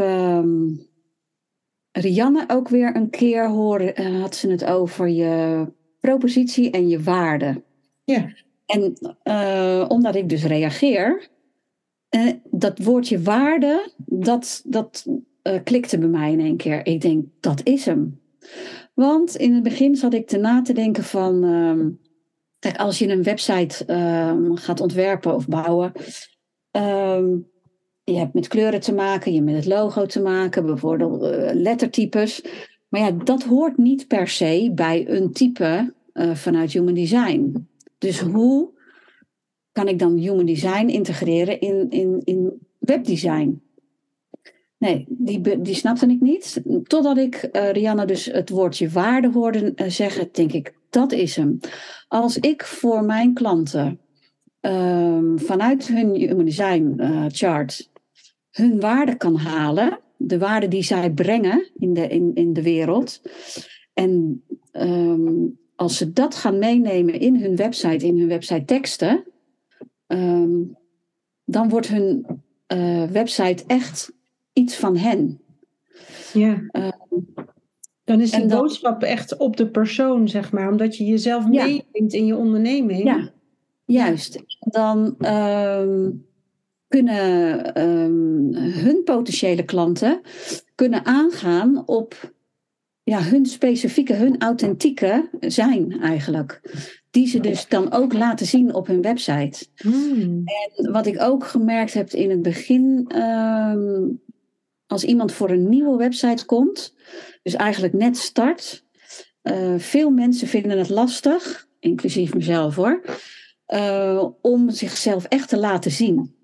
Rianne 1.92 2.44
ook 2.46 2.68
weer 2.68 2.96
een 2.96 3.10
keer 3.10 3.48
horen, 3.48 3.96
eh, 3.96 4.20
had 4.20 4.36
ze 4.36 4.50
het 4.50 4.64
over 4.64 5.08
je 5.08 5.66
propositie 6.00 6.70
en 6.70 6.88
je 6.88 7.02
waarde. 7.02 7.62
Ja. 8.04 8.32
En 8.66 8.98
omdat 9.88 10.14
ik 10.14 10.28
dus 10.28 10.44
reageer, 10.44 11.28
eh, 12.08 12.32
dat 12.50 12.78
woordje 12.78 13.22
waarde, 13.22 13.90
dat, 14.06 14.62
dat 14.66 15.06
eh, 15.42 15.58
klikte 15.64 15.98
bij 15.98 16.08
mij 16.08 16.32
in 16.32 16.40
één 16.40 16.56
keer. 16.56 16.86
Ik 16.86 17.00
denk, 17.00 17.24
dat 17.40 17.60
is 17.64 17.84
hem. 17.84 18.20
Want 18.94 19.36
in 19.36 19.54
het 19.54 19.62
begin 19.62 19.96
zat 19.96 20.14
ik 20.14 20.26
te 20.26 20.38
na 20.38 20.62
te 20.62 20.72
denken 20.72 21.04
van, 21.04 21.44
ehm, 21.44 21.90
als 22.76 22.98
je 22.98 23.08
een 23.08 23.22
website 23.22 23.84
ehm, 23.84 24.54
gaat 24.54 24.80
ontwerpen 24.80 25.34
of 25.34 25.48
bouwen, 25.48 25.92
ehm, 26.70 27.36
je 28.04 28.16
hebt 28.16 28.34
met 28.34 28.48
kleuren 28.48 28.80
te 28.80 28.94
maken, 28.94 29.30
je 29.30 29.36
hebt 29.38 29.50
met 29.50 29.64
het 29.64 29.72
logo 29.72 30.06
te 30.06 30.20
maken, 30.20 30.66
bijvoorbeeld 30.66 31.22
eh, 31.22 31.54
lettertypes. 31.54 32.44
Maar 32.88 33.00
ja, 33.00 33.10
dat 33.10 33.42
hoort 33.42 33.76
niet 33.76 34.06
per 34.06 34.28
se 34.28 34.72
bij 34.74 35.08
een 35.08 35.32
type 35.32 35.96
vanuit 36.32 36.72
Human 36.72 36.94
Design. 36.94 37.68
Dus 37.98 38.20
hoe 38.20 38.77
kan 39.78 39.88
ik 39.88 39.98
dan 39.98 40.16
Human 40.16 40.46
Design 40.46 40.86
integreren 40.86 41.60
in, 41.60 41.90
in, 41.90 42.20
in 42.24 42.66
webdesign? 42.78 43.62
Nee, 44.78 45.04
die, 45.08 45.60
die 45.60 45.74
snapte 45.74 46.06
ik 46.06 46.20
niet. 46.20 46.62
Totdat 46.82 47.18
ik 47.18 47.34
eh 47.34 47.70
Rianne 47.70 48.04
dus 48.04 48.24
het 48.24 48.50
woordje 48.50 48.88
waarde 48.88 49.30
hoorde 49.30 49.72
eh, 49.74 49.90
zeggen, 49.90 50.28
denk 50.32 50.52
ik, 50.52 50.74
dat 50.90 51.12
is 51.12 51.36
hem. 51.36 51.58
Als 52.08 52.38
ik 52.38 52.64
voor 52.64 53.04
mijn 53.04 53.34
klanten 53.34 54.00
ehm, 54.60 55.36
vanuit 55.36 55.86
hun 55.86 56.14
Human 56.14 56.44
Design 56.44 56.94
eh, 56.96 57.24
chart 57.28 57.90
hun 58.50 58.80
waarde 58.80 59.16
kan 59.16 59.36
halen, 59.36 59.98
de 60.16 60.38
waarde 60.38 60.68
die 60.68 60.82
zij 60.82 61.10
brengen 61.10 61.70
in 61.78 61.94
de, 61.94 62.08
in, 62.08 62.30
in 62.34 62.52
de 62.52 62.62
wereld, 62.62 63.22
en 63.94 64.42
ehm, 64.72 65.46
als 65.76 65.96
ze 65.96 66.12
dat 66.12 66.34
gaan 66.34 66.58
meenemen 66.58 67.20
in 67.20 67.36
hun 67.36 67.56
website, 67.56 68.06
in 68.06 68.18
hun 68.18 68.28
website 68.28 68.64
teksten, 68.64 69.24
ehm, 70.08 70.50
dan 71.44 71.68
wordt 71.68 71.88
hun 71.88 72.26
eh, 72.66 73.04
website 73.04 73.64
echt 73.66 74.12
iets 74.52 74.76
van 74.76 74.96
hen. 74.96 75.40
Ja. 76.32 76.62
Eh, 76.70 76.88
Dan 78.04 78.20
is 78.20 78.30
dan- 78.30 78.48
boodschap 78.48 79.02
echt 79.02 79.36
op 79.36 79.56
de 79.56 79.68
persoon, 79.70 80.28
zeg 80.28 80.52
maar. 80.52 80.68
Omdat 80.70 80.96
je 80.96 81.04
jezelf 81.04 81.44
Ja. 81.50 81.64
meeneemt 81.64 82.12
in 82.12 82.26
je 82.26 82.36
onderneming. 82.36 83.02
Ja, 83.04 83.30
juist. 83.84 84.42
Dan 84.58 85.14
ehm, 85.18 86.10
kunnen 86.88 87.74
ehm, 87.74 88.54
hun 88.80 89.00
potentiële 89.04 89.62
klanten 89.64 90.20
kunnen 90.74 91.04
aangaan 91.04 91.82
op 91.86 92.32
ja, 93.08 93.22
hun 93.22 93.46
specifieke, 93.46 94.14
hun 94.14 94.40
authentieke 94.40 95.28
zijn 95.40 96.00
eigenlijk. 96.00 96.60
Die 97.10 97.26
ze 97.26 97.40
dus 97.40 97.68
dan 97.68 97.92
ook 97.92 98.12
laten 98.12 98.46
zien 98.46 98.74
op 98.74 98.86
hun 98.86 99.02
website. 99.02 99.66
Hmm. 99.74 100.44
Wat 100.74 101.06
ik 101.06 101.20
ook 101.20 101.44
gemerkt 101.46 101.94
heb 101.94 102.10
in 102.10 102.30
het 102.30 102.42
begin, 102.42 103.04
ehm, 103.08 104.06
als 104.86 105.04
iemand 105.04 105.32
voor 105.32 105.50
een 105.50 105.68
nieuwe 105.68 105.96
website 105.96 106.44
komt, 106.44 106.94
dus 107.42 107.54
eigenlijk 107.54 107.94
net 107.94 108.16
start, 108.16 108.86
Uh, 109.42 109.74
veel 109.78 110.10
mensen 110.10 110.48
vinden 110.48 110.78
het 110.78 110.88
lastig, 110.88 111.68
inclusief 111.80 112.34
mezelf 112.34 112.74
hoor, 112.74 113.02
uh, 113.68 114.24
om 114.40 114.70
zichzelf 114.70 115.24
echt 115.24 115.48
te 115.48 115.58
laten 115.58 115.90
zien. 115.90 116.34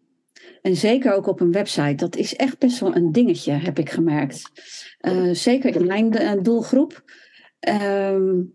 En 0.64 0.76
zeker 0.76 1.12
ook 1.12 1.26
op 1.26 1.40
een 1.40 1.52
website. 1.52 1.94
Dat 1.94 2.16
is 2.16 2.36
echt 2.36 2.58
best 2.58 2.80
wel 2.80 2.96
een 2.96 3.12
dingetje, 3.12 3.52
heb 3.52 3.78
ik 3.78 3.90
gemerkt. 3.90 4.50
Uh, 5.00 5.34
zeker 5.34 5.76
in 5.76 5.86
mijn 5.86 6.42
doelgroep. 6.42 7.04
Um, 7.68 8.54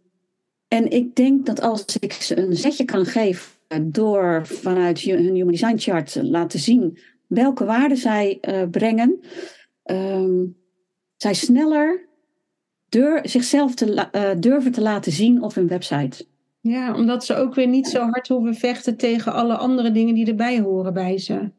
en 0.68 0.92
ik 0.92 1.16
denk 1.16 1.46
dat 1.46 1.62
als 1.62 1.98
ik 2.00 2.14
ze 2.14 2.38
een 2.38 2.56
zetje 2.56 2.86
kan 2.86 3.06
geven 3.06 3.52
door 3.84 4.48
vanuit 4.48 5.00
hun 5.00 5.36
Human 5.36 5.52
Design 5.52 5.78
Chart 5.78 6.12
te 6.12 6.24
laten 6.26 6.60
zien 6.60 6.98
welke 7.28 7.66
waarden 7.66 7.98
zij 7.98 8.38
uh, 8.42 8.64
brengen, 8.72 9.20
um, 9.84 10.58
zij 11.16 11.34
sneller 11.34 12.08
zichzelf 13.24 13.76
te, 13.76 14.36
durven 14.40 14.72
te 14.72 14.82
laten 14.82 15.12
zien 15.12 15.44
op 15.44 15.54
hun 15.54 15.68
website. 15.68 16.26
Ja, 16.62 16.96
omdat 16.96 17.26
ze 17.26 17.36
ook 17.36 17.56
weer 17.56 17.68
niet 17.68 17.88
zo 17.88 18.02
hard 18.02 18.28
hoeven 18.28 18.56
vechten 18.56 18.98
tegen 18.98 19.34
alle 19.34 19.56
andere 19.56 19.92
dingen 19.92 20.16
die 20.16 20.28
erbij 20.28 20.60
horen 20.60 20.94
bij 20.94 21.18
ze. 21.18 21.52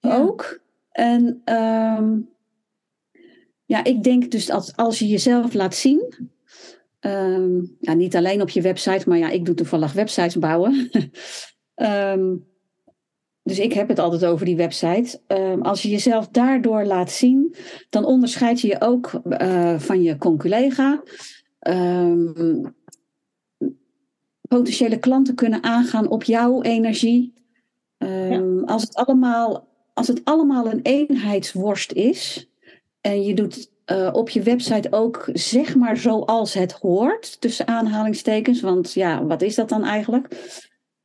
Ja. 0.00 0.16
Ook. 0.16 0.60
En 0.90 1.42
um, 1.44 2.28
ja, 3.64 3.84
ik 3.84 4.02
denk 4.02 4.30
dus 4.30 4.46
dat 4.46 4.72
als 4.76 4.98
je 4.98 5.06
jezelf 5.08 5.54
laat 5.54 5.74
zien, 5.74 6.30
um, 7.00 7.76
ja, 7.80 7.92
niet 7.92 8.16
alleen 8.16 8.42
op 8.42 8.50
je 8.50 8.60
website, 8.60 9.08
maar 9.08 9.18
ja, 9.18 9.28
ik 9.28 9.44
doe 9.44 9.54
toevallig 9.54 9.92
websites 9.92 10.38
bouwen. 10.38 10.90
um, 11.74 12.46
dus 13.48 13.58
ik 13.58 13.72
heb 13.72 13.88
het 13.88 13.98
altijd 13.98 14.24
over 14.24 14.46
die 14.46 14.56
website. 14.56 15.20
Als 15.62 15.82
je 15.82 15.88
jezelf 15.88 16.28
daardoor 16.28 16.84
laat 16.84 17.10
zien, 17.10 17.54
dan 17.90 18.04
onderscheid 18.04 18.60
je 18.60 18.68
je 18.68 18.80
ook 18.80 19.20
uh, 19.24 19.78
van 19.78 20.02
je 20.02 20.16
conculega. 20.16 21.02
Potentiële 24.48 24.98
klanten 24.98 25.34
kunnen 25.34 25.62
aangaan 25.62 26.08
op 26.08 26.22
jouw 26.22 26.62
energie. 26.62 27.32
Ja. 27.98 28.62
als, 28.64 28.82
het 28.82 28.94
allemaal, 28.94 29.67
als 29.98 30.08
het 30.08 30.20
allemaal 30.24 30.70
een 30.70 30.80
eenheidsworst 30.82 31.92
is 31.92 32.48
en 33.00 33.22
je 33.22 33.34
doet 33.34 33.70
uh, 33.86 34.10
op 34.12 34.28
je 34.28 34.42
website 34.42 34.88
ook 34.90 35.28
zeg 35.32 35.76
maar 35.76 35.96
zoals 35.96 36.54
het 36.54 36.72
hoort, 36.72 37.40
tussen 37.40 37.66
aanhalingstekens, 37.66 38.60
want 38.60 38.92
ja, 38.92 39.24
wat 39.24 39.42
is 39.42 39.54
dat 39.54 39.68
dan 39.68 39.84
eigenlijk? 39.84 40.28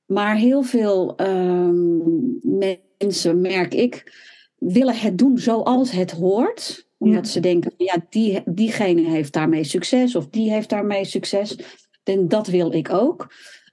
Maar 0.06 0.36
heel 0.36 0.64
veel 0.64 1.16
um, 1.18 2.40
mensen, 2.42 3.42
merk 3.42 3.74
ik, 3.74 4.14
willen 4.58 4.96
het 4.96 5.18
doen 5.18 5.38
zoals 5.38 5.92
het 5.92 6.12
hoort. 6.12 6.88
Omdat 6.98 7.26
ja. 7.26 7.32
ze 7.32 7.40
denken, 7.40 7.74
ja, 7.78 7.96
die, 8.10 8.42
diegene 8.46 9.10
heeft 9.10 9.34
daarmee 9.34 9.64
succes 9.64 10.16
of 10.16 10.28
die 10.28 10.52
heeft 10.52 10.70
daarmee 10.70 11.06
succes. 11.06 11.58
En 12.04 12.28
dat 12.28 12.48
wil 12.48 12.74
ik 12.74 12.94
ook. 12.94 13.22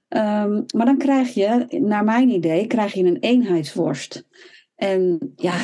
Um, 0.08 0.64
maar 0.74 0.86
dan 0.86 0.98
krijg 0.98 1.34
je, 1.34 1.66
naar 1.80 2.04
mijn 2.04 2.28
idee, 2.28 2.66
krijg 2.66 2.92
je 2.92 3.04
een 3.04 3.18
eenheidsworst. 3.20 4.24
En 4.80 5.32
ja, 5.36 5.58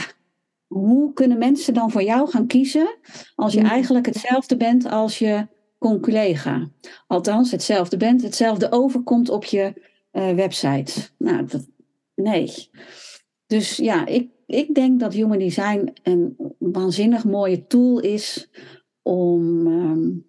hoe 0.67 1.13
kunnen 1.13 1.39
mensen 1.39 1.75
dan 1.75 1.91
voor 1.91 2.03
jou 2.03 2.31
gaan 2.31 2.47
kiezen 2.47 2.99
als 3.35 3.53
je 3.53 3.61
eigenlijk 3.61 4.07
hetzelfde 4.07 4.57
bent 4.57 4.87
als 4.87 5.19
je 5.19 5.47
conculega? 5.79 6.69
Althans, 7.07 7.51
hetzelfde 7.51 7.97
bent, 7.97 8.23
hetzelfde 8.23 8.73
overkomt 8.73 9.29
op 9.29 9.45
je 9.45 9.73
uh, 10.13 10.31
website. 10.35 10.93
Nou, 11.19 11.47
dat, 11.47 11.67
nee. 12.15 12.71
Dus 13.47 13.77
ja, 13.77 14.07
ik, 14.07 14.31
ik 14.47 14.75
denk 14.75 15.01
dat 15.01 15.13
Human 15.13 15.39
Design 15.39 15.93
een 16.03 16.37
waanzinnig 16.59 17.25
mooie 17.25 17.67
tool 17.67 18.01
is 18.01 18.49
om 19.03 19.67
um, 19.67 20.27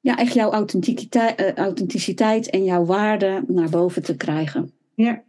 ja, 0.00 0.16
echt 0.16 0.34
jouw 0.34 0.50
authenticiteit, 0.50 1.40
uh, 1.40 1.52
authenticiteit 1.52 2.50
en 2.50 2.64
jouw 2.64 2.84
waarde 2.84 3.44
naar 3.46 3.70
boven 3.70 4.02
te 4.02 4.16
krijgen. 4.16 4.72
Ja. 4.94 5.22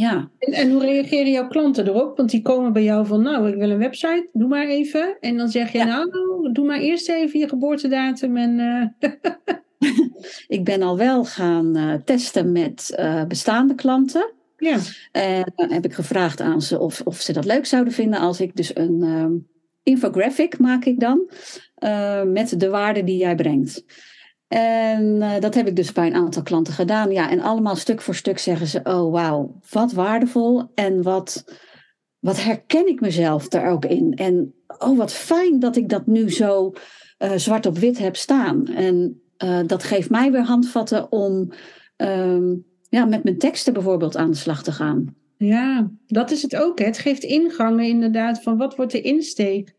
Ja. 0.00 0.30
En, 0.38 0.52
en, 0.52 0.70
hoe 0.70 0.80
reageren 0.80 1.30
jouw 1.30 1.48
klanten 1.48 1.86
erop? 1.86 2.16
Want 2.16 2.30
die 2.30 2.42
komen 2.42 2.72
bij 2.72 2.82
jou 2.82 3.06
van, 3.06 3.22
nou, 3.22 3.48
ik 3.48 3.54
wil 3.54 3.70
een 3.70 3.78
website, 3.78 4.28
doe 4.32 4.48
maar 4.48 4.66
even. 4.66 5.16
En 5.20 5.36
dan 5.36 5.48
zeg 5.48 5.72
je, 5.72 5.78
ja. 5.78 5.84
nou, 5.84 6.52
doe 6.52 6.66
maar 6.66 6.78
eerst 6.78 7.08
even 7.08 7.40
je 7.40 7.48
geboortedatum 7.48 8.36
en... 8.36 8.58
Uh... 9.00 9.10
ik 10.56 10.64
ben 10.64 10.82
al 10.82 10.96
wel 10.96 11.24
gaan 11.24 11.76
uh, 11.76 11.94
testen 12.04 12.52
met 12.52 12.96
uh, 12.98 13.24
bestaande 13.24 13.74
klanten. 13.74 14.32
Ja. 14.56 14.78
En 15.12 15.52
dan 15.56 15.72
heb 15.72 15.84
ik 15.84 15.92
gevraagd 15.92 16.40
aan 16.40 16.62
ze 16.62 16.78
of, 16.78 17.00
of 17.04 17.20
ze 17.20 17.32
dat 17.32 17.44
leuk 17.44 17.66
zouden 17.66 17.92
vinden 17.92 18.20
als 18.20 18.40
ik 18.40 18.56
dus 18.56 18.76
een 18.76 19.02
um, 19.02 19.46
infographic 19.82 20.58
maak 20.58 20.84
ik 20.84 21.00
dan. 21.00 21.30
Met 22.26 22.60
de 22.60 22.68
waarde 22.68 23.04
die 23.04 23.16
jij 23.16 23.34
brengt. 23.34 23.84
En 24.50 25.16
uh, 25.16 25.38
dat 25.38 25.54
heb 25.54 25.66
ik 25.66 25.76
dus 25.76 25.92
bij 25.92 26.06
een 26.06 26.14
aantal 26.14 26.42
klanten 26.42 26.72
gedaan. 26.72 27.10
Ja, 27.10 27.30
en 27.30 27.40
allemaal 27.40 27.76
stuk 27.76 28.00
voor 28.00 28.14
stuk 28.14 28.38
zeggen 28.38 28.66
ze: 28.66 28.80
Oh, 28.82 29.12
wauw, 29.12 29.58
wat 29.70 29.92
waardevol. 29.92 30.70
En 30.74 31.02
wat, 31.02 31.44
wat 32.18 32.42
herken 32.42 32.88
ik 32.88 33.00
mezelf 33.00 33.48
daar 33.48 33.70
ook 33.70 33.84
in. 33.84 34.14
En 34.14 34.54
oh, 34.78 34.98
wat 34.98 35.12
fijn 35.12 35.58
dat 35.58 35.76
ik 35.76 35.88
dat 35.88 36.06
nu 36.06 36.30
zo 36.30 36.72
uh, 37.18 37.32
zwart 37.36 37.66
op 37.66 37.78
wit 37.78 37.98
heb 37.98 38.16
staan. 38.16 38.66
En 38.66 39.22
uh, 39.44 39.60
dat 39.66 39.82
geeft 39.82 40.10
mij 40.10 40.32
weer 40.32 40.44
handvatten 40.44 41.12
om 41.12 41.52
um, 41.96 42.64
ja, 42.88 43.04
met 43.04 43.24
mijn 43.24 43.38
teksten 43.38 43.72
bijvoorbeeld 43.72 44.16
aan 44.16 44.30
de 44.30 44.36
slag 44.36 44.62
te 44.62 44.72
gaan. 44.72 45.14
Ja, 45.36 45.90
dat 46.06 46.30
is 46.30 46.42
het 46.42 46.56
ook. 46.56 46.78
Hè? 46.78 46.84
Het 46.84 46.98
geeft 46.98 47.22
ingangen 47.22 47.84
inderdaad 47.84 48.42
van 48.42 48.56
wat 48.56 48.76
wordt 48.76 48.92
de 48.92 49.00
insteek. 49.00 49.74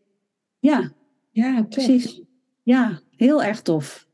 Ja, 0.58 0.92
ja 1.30 1.56
tof. 1.56 1.68
precies. 1.68 2.22
Ja, 2.62 3.00
heel 3.16 3.42
erg 3.42 3.62
tof. 3.62 4.10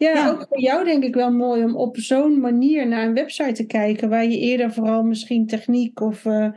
Ja, 0.00 0.12
ja, 0.12 0.30
ook 0.30 0.46
voor 0.48 0.60
jou 0.60 0.84
denk 0.84 1.04
ik 1.04 1.14
wel 1.14 1.32
mooi 1.32 1.64
om 1.64 1.76
op 1.76 1.96
zo'n 1.96 2.40
manier 2.40 2.88
naar 2.88 3.06
een 3.06 3.14
website 3.14 3.52
te 3.52 3.66
kijken, 3.66 4.08
waar 4.08 4.24
je 4.24 4.38
eerder 4.38 4.72
vooral 4.72 5.02
misschien 5.02 5.46
techniek 5.46 6.00
of 6.00 6.24
uh, 6.24 6.48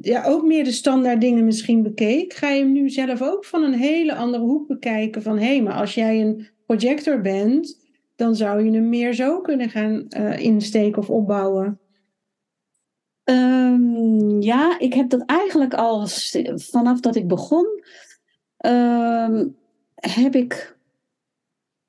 ja, 0.00 0.24
ook 0.24 0.44
meer 0.44 0.64
de 0.64 0.72
standaard 0.72 1.20
dingen 1.20 1.44
misschien 1.44 1.82
bekeek. 1.82 2.32
Ga 2.32 2.48
je 2.48 2.62
hem 2.62 2.72
nu 2.72 2.90
zelf 2.90 3.22
ook 3.22 3.44
van 3.44 3.62
een 3.62 3.74
hele 3.74 4.14
andere 4.14 4.42
hoek 4.42 4.68
bekijken 4.68 5.22
van 5.22 5.38
hé, 5.38 5.44
hey, 5.46 5.62
maar 5.62 5.74
als 5.74 5.94
jij 5.94 6.20
een 6.20 6.48
projector 6.66 7.20
bent, 7.20 7.78
dan 8.16 8.34
zou 8.34 8.64
je 8.64 8.70
hem 8.70 8.88
meer 8.88 9.14
zo 9.14 9.40
kunnen 9.40 9.70
gaan 9.70 10.06
uh, 10.16 10.38
insteken 10.38 10.98
of 10.98 11.10
opbouwen. 11.10 11.80
Um, 13.24 14.40
ja, 14.40 14.78
ik 14.78 14.94
heb 14.94 15.10
dat 15.10 15.22
eigenlijk 15.24 15.74
al 15.74 16.06
vanaf 16.54 17.00
dat 17.00 17.16
ik 17.16 17.28
begon, 17.28 17.66
um, 18.66 19.56
heb 19.94 20.34
ik 20.34 20.75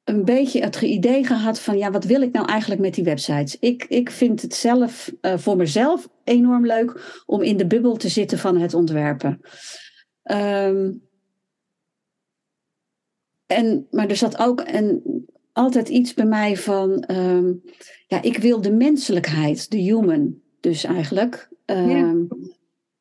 een 0.08 0.26
beetje 0.26 0.62
het 0.62 0.82
idee 0.82 1.26
gehad 1.26 1.60
van 1.60 1.78
ja, 1.78 1.92
wat 1.92 2.04
wil 2.04 2.22
ik 2.22 2.32
nou 2.32 2.48
eigenlijk 2.48 2.82
met 2.82 2.94
die 2.94 3.04
websites? 3.04 3.60
Ik, 3.60 3.86
ik 3.90 4.12
vind 4.12 4.42
het 4.42 4.54
zelf 4.54 5.12
uh, 5.22 5.38
voor 5.38 5.56
mezelf 5.56 6.10
enorm 6.24 6.66
leuk 6.66 7.22
om 7.26 7.42
in 7.42 7.58
de 7.58 7.68
bubbel 7.68 7.96
te 7.96 8.10
zitten 8.10 8.38
van 8.38 8.58
het 8.58 8.74
ontwerpen. 8.74 9.42
Um, 10.32 11.02
en, 13.46 13.88
maar 13.92 14.08
er 14.08 14.16
zat 14.16 14.38
ook 14.40 14.64
een, 14.66 15.02
altijd 15.54 15.90
iets 15.90 16.14
bij 16.14 16.26
mij 16.26 16.58
van, 16.58 17.04
um, 17.12 17.64
ja, 18.08 18.22
ik 18.22 18.38
wil 18.38 18.62
de 18.62 18.72
menselijkheid, 18.72 19.72
de 19.72 19.78
human, 19.78 20.36
dus 20.60 20.84
eigenlijk. 20.84 21.50
Um, 21.66 21.90
ja. 21.90 22.26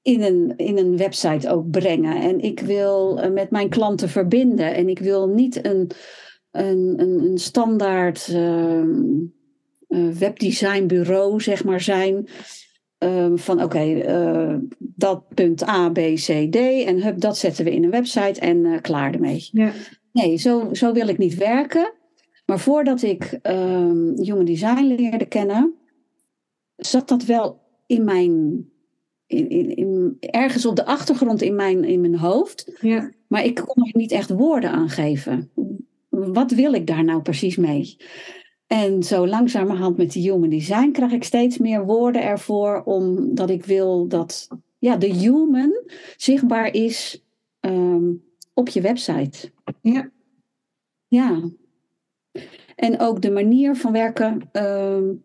In 0.03 0.23
een, 0.23 0.57
in 0.57 0.79
een 0.79 0.97
website 0.97 1.51
ook 1.51 1.71
brengen. 1.71 2.17
En 2.23 2.41
ik 2.41 2.61
wil 2.61 3.25
uh, 3.25 3.31
met 3.31 3.51
mijn 3.51 3.69
klanten 3.69 4.09
verbinden. 4.09 4.75
En 4.75 4.89
ik 4.89 4.99
wil 4.99 5.29
niet 5.29 5.67
een, 5.67 5.91
een, 6.59 6.95
een, 6.97 7.25
een 7.25 7.39
standaard 7.39 8.29
uh, 8.33 8.83
uh, 9.89 10.09
webdesignbureau, 10.09 11.41
zeg 11.41 11.65
maar, 11.65 11.81
zijn. 11.81 12.29
Uh, 13.05 13.33
van 13.35 13.63
oké, 13.63 13.65
okay, 13.65 14.07
uh, 14.07 14.57
dat 14.79 15.35
punt 15.35 15.69
A, 15.69 15.91
B, 15.91 15.99
C, 15.99 16.49
D. 16.51 16.57
En 16.57 17.03
hup, 17.03 17.21
dat 17.21 17.39
zetten 17.39 17.65
we 17.65 17.73
in 17.73 17.85
een 17.85 17.91
website 17.91 18.41
en 18.41 18.65
uh, 18.65 18.81
klaar 18.81 19.15
ermee. 19.15 19.49
Ja. 19.53 19.73
Nee, 20.13 20.37
zo, 20.37 20.69
zo 20.75 20.93
wil 20.93 21.09
ik 21.09 21.19
niet 21.19 21.35
werken. 21.35 21.93
Maar 22.47 22.61
voordat 22.61 23.03
ik 23.03 23.39
um, 23.43 24.13
Human 24.17 24.45
Design 24.45 24.95
leerde 24.97 25.27
kennen, 25.27 25.75
zat 26.77 27.09
dat 27.09 27.25
wel 27.25 27.61
in 27.87 28.05
mijn. 28.05 28.65
In, 29.27 29.49
in, 29.49 29.77
in, 29.77 30.17
ergens 30.21 30.67
op 30.67 30.77
de 30.77 30.87
achtergrond 30.87 31.43
in 31.43 31.55
mijn, 31.55 31.85
in 31.85 32.01
mijn 32.01 32.19
hoofd. 32.19 32.79
Ja. 32.81 33.11
Maar 33.29 33.45
ik 33.45 33.55
kon 33.55 33.85
er 33.85 33.91
niet 33.93 34.13
echt 34.13 34.31
woorden 34.31 34.71
aan 34.71 34.89
geven 34.89 35.51
wat 36.17 36.51
wil 36.51 36.73
ik 36.73 36.87
daar 36.87 37.05
nou 37.05 37.23
precies 37.23 37.57
mee? 37.57 37.97
En 38.67 39.03
zo 39.03 39.27
langzamerhand 39.27 39.97
met 39.97 40.13
de 40.13 40.21
human 40.21 40.49
design 40.49 40.91
krijg 40.91 41.13
ik 41.13 41.25
steeds 41.25 41.59
meer 41.59 41.85
woorden 41.85 42.23
ervoor, 42.23 42.83
omdat 42.83 43.51
ik 43.51 43.65
wil 43.65 44.09
dat 44.09 44.49
ja, 44.79 44.97
de 44.97 45.07
human 45.07 45.83
zichtbaar 46.17 46.75
is 46.75 47.25
um, 47.61 48.23
op 48.55 48.69
je 48.69 48.81
website. 48.81 49.53
Ja. 49.83 50.11
Ja. 51.09 51.51
En 52.75 53.01
ook 53.01 53.23
de 53.23 53.31
manier 53.31 53.77
van 53.77 53.93
werken, 53.93 54.49
um, 54.53 55.25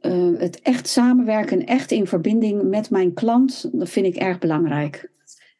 uh, 0.00 0.38
het 0.38 0.60
echt 0.60 0.88
samenwerken, 0.88 1.66
echt 1.66 1.90
in 1.90 2.06
verbinding 2.06 2.62
met 2.62 2.90
mijn 2.90 3.14
klant, 3.14 3.70
dat 3.72 3.88
vind 3.88 4.06
ik 4.06 4.16
erg 4.16 4.38
belangrijk. 4.38 5.10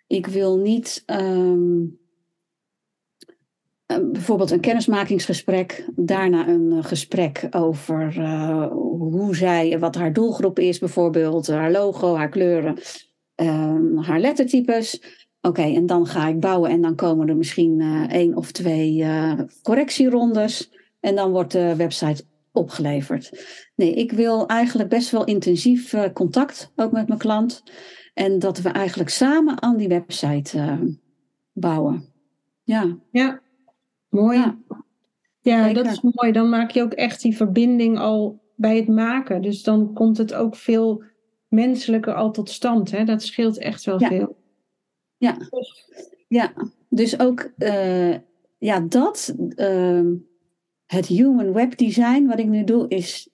Ik 0.06 0.26
wil 0.26 0.58
niet. 0.58 1.02
Um, 1.06 2.00
bijvoorbeeld 4.12 4.50
een 4.50 4.61
kennismakingsgesprek, 4.61 5.88
daarna 5.94 6.48
een 6.48 6.85
gesprek 6.85 7.48
over 7.50 8.14
hoe 8.98 9.37
zij, 9.37 9.78
wat 9.78 9.94
haar 9.94 10.12
doelgroep 10.12 10.59
is, 10.59 10.78
bijvoorbeeld 10.78 11.46
haar 11.46 11.70
logo, 11.70 12.16
haar 12.16 12.28
kleuren, 12.28 12.76
ehm, 13.35 13.96
haar 13.96 14.20
lettertypes. 14.20 15.02
Oké, 15.40 15.62
en 15.62 15.87
dan 15.87 16.07
ga 16.07 16.28
ik 16.28 16.40
bouwen 16.40 16.70
en 16.70 16.81
dan 16.81 16.94
komen 16.94 17.28
er 17.28 17.37
misschien 17.37 17.81
één 18.11 18.37
of 18.37 18.52
twee 18.52 19.05
correctierondes. 19.62 20.70
En 21.00 21.14
dan 21.14 21.31
wordt 21.31 21.52
de 21.52 21.76
website 21.76 22.24
opgeleverd. 22.52 23.31
Nee, 23.74 23.94
ik 23.94 24.12
wil 24.12 24.46
eigenlijk 24.46 24.88
best 24.88 25.11
wel 25.11 25.24
intensief 25.24 25.92
uh, 25.92 26.05
contact, 26.12 26.72
ook 26.76 26.92
met 26.92 27.09
mijn 27.09 27.18
klant. 27.18 27.62
En 28.14 28.38
dat 28.38 28.61
we 28.61 28.68
eigenlijk 28.68 29.11
samen 29.11 29.62
aan 29.62 29.76
die 29.76 29.88
website 29.88 30.59
uh, 30.59 30.81
bouwen. 31.52 32.05
Ja. 32.62 32.98
Ja, 33.11 33.41
mooi. 34.12 34.38
Ja, 34.38 34.59
ja 35.40 35.72
dat 35.72 35.87
is 35.87 36.01
mooi. 36.01 36.33
Dan 36.33 36.48
maak 36.48 36.70
je 36.70 36.83
ook 36.83 36.92
echt 36.92 37.22
die 37.22 37.37
verbinding 37.37 37.98
al 37.98 38.42
bij 38.57 38.77
het 38.77 38.88
maken. 38.88 39.42
Dus 39.42 39.62
dan 39.62 39.92
komt 39.92 40.18
het 40.18 40.35
ook 40.35 40.57
veel 40.57 41.03
menselijker 41.48 42.14
al 42.14 42.31
tot 42.31 42.51
stand. 42.51 42.90
Hè? 42.90 43.05
Dat 43.05 43.22
scheelt 43.22 43.59
echt 43.59 43.85
wel 43.85 43.98
veel. 43.98 44.37
Ja, 45.16 45.37
ja. 46.29 46.53
dus 46.88 47.18
ook 47.18 47.53
uh, 47.59 48.14
ja, 48.59 48.81
dat 48.81 49.35
ehm, 49.55 50.14
het 50.87 51.07
human 51.07 51.53
web 51.53 51.77
design, 51.77 52.27
wat 52.27 52.38
ik 52.38 52.48
nu 52.48 52.64
doe, 52.64 52.88
is 52.88 53.31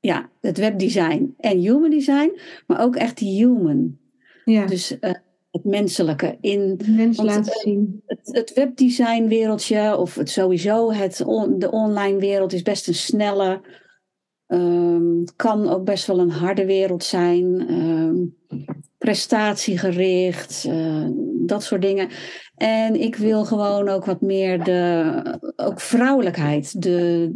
ja, 0.00 0.30
het 0.40 0.58
webdesign 0.58 1.34
en 1.38 1.58
human 1.58 1.90
design, 1.90 2.40
maar 2.66 2.80
ook 2.80 2.96
echt 2.96 3.18
die 3.18 3.46
human. 3.46 3.98
Ja. 4.44 4.66
Dus 4.66 4.96
uh, 5.00 5.14
het 5.54 5.64
menselijke 5.64 6.38
in. 6.40 6.80
Mens 6.86 7.16
laten 7.16 7.52
het, 7.52 7.60
zien. 7.60 8.02
Het, 8.06 8.28
het, 8.32 8.52
webdesign 8.52 9.26
wereldje, 9.26 9.96
of 9.96 10.14
het 10.14 10.30
sowieso, 10.30 10.92
het 10.92 11.16
de 11.58 11.70
online 11.70 12.18
wereld 12.18 12.52
is 12.52 12.62
best 12.62 12.88
een 12.88 12.94
snelle, 12.94 13.60
um, 14.46 15.24
kan 15.36 15.68
ook 15.68 15.84
best 15.84 16.06
wel 16.06 16.18
een 16.18 16.30
harde 16.30 16.66
wereld 16.66 17.04
zijn. 17.04 17.72
Um, 17.72 18.36
prestatiegericht, 18.98 20.64
uh, 20.68 21.06
dat 21.46 21.62
soort 21.62 21.82
dingen. 21.82 22.08
En 22.56 23.00
ik 23.00 23.16
wil 23.16 23.44
gewoon 23.44 23.88
ook 23.88 24.04
wat 24.04 24.20
meer 24.20 24.64
de 24.64 25.22
ook 25.56 25.80
vrouwelijkheid, 25.80 26.82
de 26.82 27.32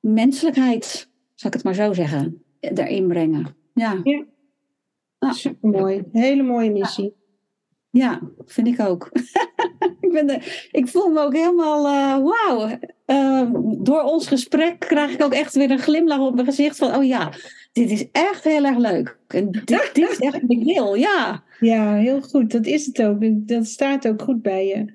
menselijkheid, 0.00 1.10
zal 1.34 1.48
ik 1.48 1.54
het 1.54 1.64
maar 1.64 1.74
zo 1.74 1.92
zeggen, 1.92 2.42
daarin 2.60 3.08
brengen. 3.08 3.56
Ja. 3.74 4.00
ja. 4.04 4.24
Nou. 5.20 5.34
Super 5.34 5.68
mooi. 5.68 6.04
Hele 6.12 6.42
mooie 6.42 6.70
missie. 6.70 7.14
Ja, 7.90 8.20
vind 8.46 8.66
ik 8.66 8.80
ook. 8.80 9.08
ik, 10.00 10.12
ben 10.12 10.26
de, 10.26 10.68
ik 10.70 10.88
voel 10.88 11.08
me 11.08 11.20
ook 11.20 11.34
helemaal, 11.34 11.86
uh, 11.86 12.30
wauw. 12.30 12.78
Uh, 13.06 13.50
door 13.78 14.02
ons 14.02 14.26
gesprek 14.26 14.78
krijg 14.78 15.12
ik 15.12 15.22
ook 15.22 15.32
echt 15.32 15.54
weer 15.54 15.70
een 15.70 15.78
glimlach 15.78 16.18
op 16.18 16.34
mijn 16.34 16.46
gezicht 16.46 16.76
van, 16.76 16.94
oh 16.94 17.04
ja, 17.04 17.32
dit 17.72 17.90
is 17.90 18.10
echt 18.10 18.44
heel 18.44 18.64
erg 18.64 18.76
leuk. 18.76 19.18
En 19.28 19.50
dit, 19.50 19.90
dit 19.92 20.10
is 20.10 20.18
echt 20.18 20.42
ik 20.48 20.64
wil, 20.64 20.94
ja. 20.94 21.42
Ja, 21.60 21.94
heel 21.94 22.20
goed. 22.20 22.50
Dat 22.50 22.66
is 22.66 22.86
het 22.86 23.02
ook. 23.02 23.18
Dat 23.48 23.66
staat 23.66 24.08
ook 24.08 24.22
goed 24.22 24.42
bij 24.42 24.66
je. 24.66 24.92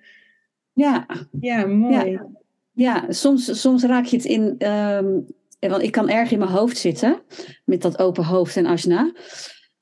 Ja. 0.73 1.05
Ja, 1.39 1.65
mooi. 1.65 2.11
Ja, 2.11 2.27
ja 2.73 3.05
soms, 3.09 3.61
soms 3.61 3.83
raak 3.83 4.05
je 4.05 4.15
het 4.15 4.25
in... 4.25 4.67
Um, 4.67 5.25
want 5.59 5.81
ik 5.81 5.91
kan 5.91 6.09
erg 6.09 6.31
in 6.31 6.39
mijn 6.39 6.51
hoofd 6.51 6.77
zitten. 6.77 7.21
Met 7.65 7.81
dat 7.81 7.99
open 7.99 8.25
hoofd 8.25 8.57
en 8.57 8.65
asna. 8.65 9.11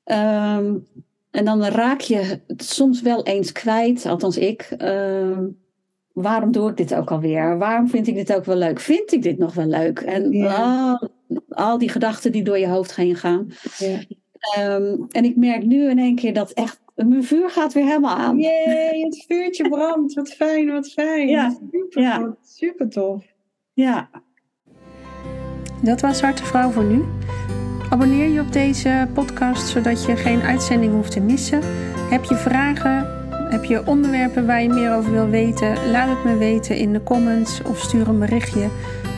Um, 0.05 0.87
en 1.31 1.45
dan 1.45 1.63
raak 1.63 2.01
je 2.01 2.39
het 2.47 2.63
soms 2.63 3.01
wel 3.01 3.23
eens 3.23 3.51
kwijt. 3.51 4.05
Althans 4.05 4.37
ik. 4.37 4.75
Um, 4.77 5.61
waarom 6.11 6.51
doe 6.51 6.69
ik 6.69 6.77
dit 6.77 6.95
ook 6.95 7.11
alweer? 7.11 7.57
Waarom 7.57 7.87
vind 7.87 8.07
ik 8.07 8.15
dit 8.15 8.33
ook 8.35 8.45
wel 8.45 8.55
leuk? 8.55 8.79
Vind 8.79 9.11
ik 9.11 9.21
dit 9.21 9.37
nog 9.37 9.53
wel 9.53 9.65
leuk? 9.65 9.99
En 9.99 10.31
ja. 10.31 10.91
al, 10.91 11.09
al 11.49 11.77
die 11.77 11.89
gedachten 11.89 12.31
die 12.31 12.43
door 12.43 12.57
je 12.57 12.67
hoofd 12.67 12.95
heen 12.95 13.15
gaan. 13.15 13.47
Ja. 13.77 13.99
Um, 14.59 15.05
en 15.11 15.25
ik 15.25 15.35
merk 15.35 15.65
nu 15.65 15.89
in 15.89 15.99
één 15.99 16.15
keer 16.15 16.33
dat 16.33 16.51
echt 16.51 16.81
mijn 16.95 17.23
vuur 17.23 17.49
gaat 17.49 17.73
weer 17.73 17.85
helemaal 17.85 18.15
aan. 18.15 18.39
Jee, 18.39 19.05
het 19.05 19.25
vuurtje 19.27 19.69
brandt. 19.69 20.13
Wat 20.13 20.29
fijn, 20.29 20.71
wat 20.71 20.87
fijn. 20.87 21.27
Ja. 21.27 21.49
Super, 21.71 22.01
ja. 22.01 22.35
super 22.43 22.89
tof. 22.89 23.25
Ja. 23.73 24.09
Dat 25.81 26.01
was 26.01 26.21
Harte 26.21 26.43
Vrouw 26.43 26.69
voor 26.69 26.83
nu. 26.83 27.03
Abonneer 27.93 28.27
je 28.27 28.39
op 28.39 28.51
deze 28.51 29.07
podcast 29.13 29.67
zodat 29.67 30.05
je 30.05 30.15
geen 30.15 30.41
uitzending 30.41 30.93
hoeft 30.93 31.11
te 31.11 31.19
missen. 31.19 31.59
Heb 32.09 32.23
je 32.23 32.35
vragen? 32.35 33.07
Heb 33.49 33.63
je 33.63 33.87
onderwerpen 33.87 34.45
waar 34.45 34.61
je 34.61 34.69
meer 34.69 34.95
over 34.95 35.11
wil 35.11 35.29
weten? 35.29 35.91
Laat 35.91 36.09
het 36.09 36.23
me 36.23 36.37
weten 36.37 36.75
in 36.75 36.93
de 36.93 37.03
comments 37.03 37.61
of 37.61 37.79
stuur 37.79 38.07
een 38.07 38.19
berichtje 38.19 38.67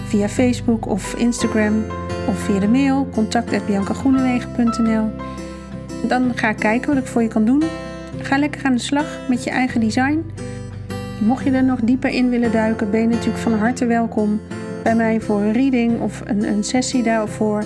via 0.07 0.29
Facebook 0.29 0.88
of 0.88 1.13
Instagram 1.13 1.83
of 2.27 2.39
via 2.39 2.59
de 2.59 2.67
mail 2.67 3.07
contact.biancagroenewegen.nl. 3.13 5.11
Dan 6.07 6.31
ga 6.35 6.49
ik 6.49 6.57
kijken 6.57 6.93
wat 6.93 7.03
ik 7.03 7.09
voor 7.09 7.21
je 7.21 7.27
kan 7.27 7.45
doen. 7.45 7.63
Ga 8.21 8.38
lekker 8.38 8.63
aan 8.63 8.75
de 8.75 8.79
slag 8.79 9.19
met 9.29 9.43
je 9.43 9.49
eigen 9.49 9.79
design. 9.79 10.31
Mocht 11.19 11.43
je 11.43 11.51
er 11.51 11.63
nog 11.63 11.79
dieper 11.79 12.09
in 12.09 12.29
willen 12.29 12.51
duiken, 12.51 12.91
ben 12.91 12.99
je 13.01 13.07
natuurlijk 13.07 13.38
van 13.38 13.53
harte 13.53 13.85
welkom 13.85 14.39
bij 14.83 14.95
mij 14.95 15.21
voor 15.21 15.41
een 15.41 15.53
reading 15.53 16.01
of 16.01 16.21
een, 16.25 16.43
een 16.43 16.63
sessie 16.63 17.03
daarvoor. 17.03 17.63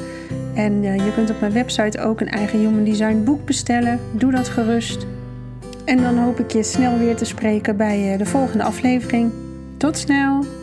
En 0.59 0.83
uh, 0.83 0.95
je 0.95 1.13
kunt 1.13 1.29
op 1.29 1.39
mijn 1.39 1.51
website 1.51 1.99
ook 1.99 2.21
een 2.21 2.29
eigen 2.29 2.59
Human 2.59 2.83
Design 2.83 3.23
boek 3.23 3.45
bestellen. 3.45 3.99
Doe 4.11 4.31
dat 4.31 4.49
gerust. 4.49 5.05
En 5.85 5.97
dan 6.01 6.17
hoop 6.17 6.39
ik 6.39 6.51
je 6.51 6.63
snel 6.63 6.97
weer 6.97 7.15
te 7.15 7.25
spreken 7.25 7.77
bij 7.77 8.11
uh, 8.11 8.17
de 8.17 8.25
volgende 8.25 8.63
aflevering. 8.63 9.31
Tot 9.77 9.97
snel! 9.97 10.58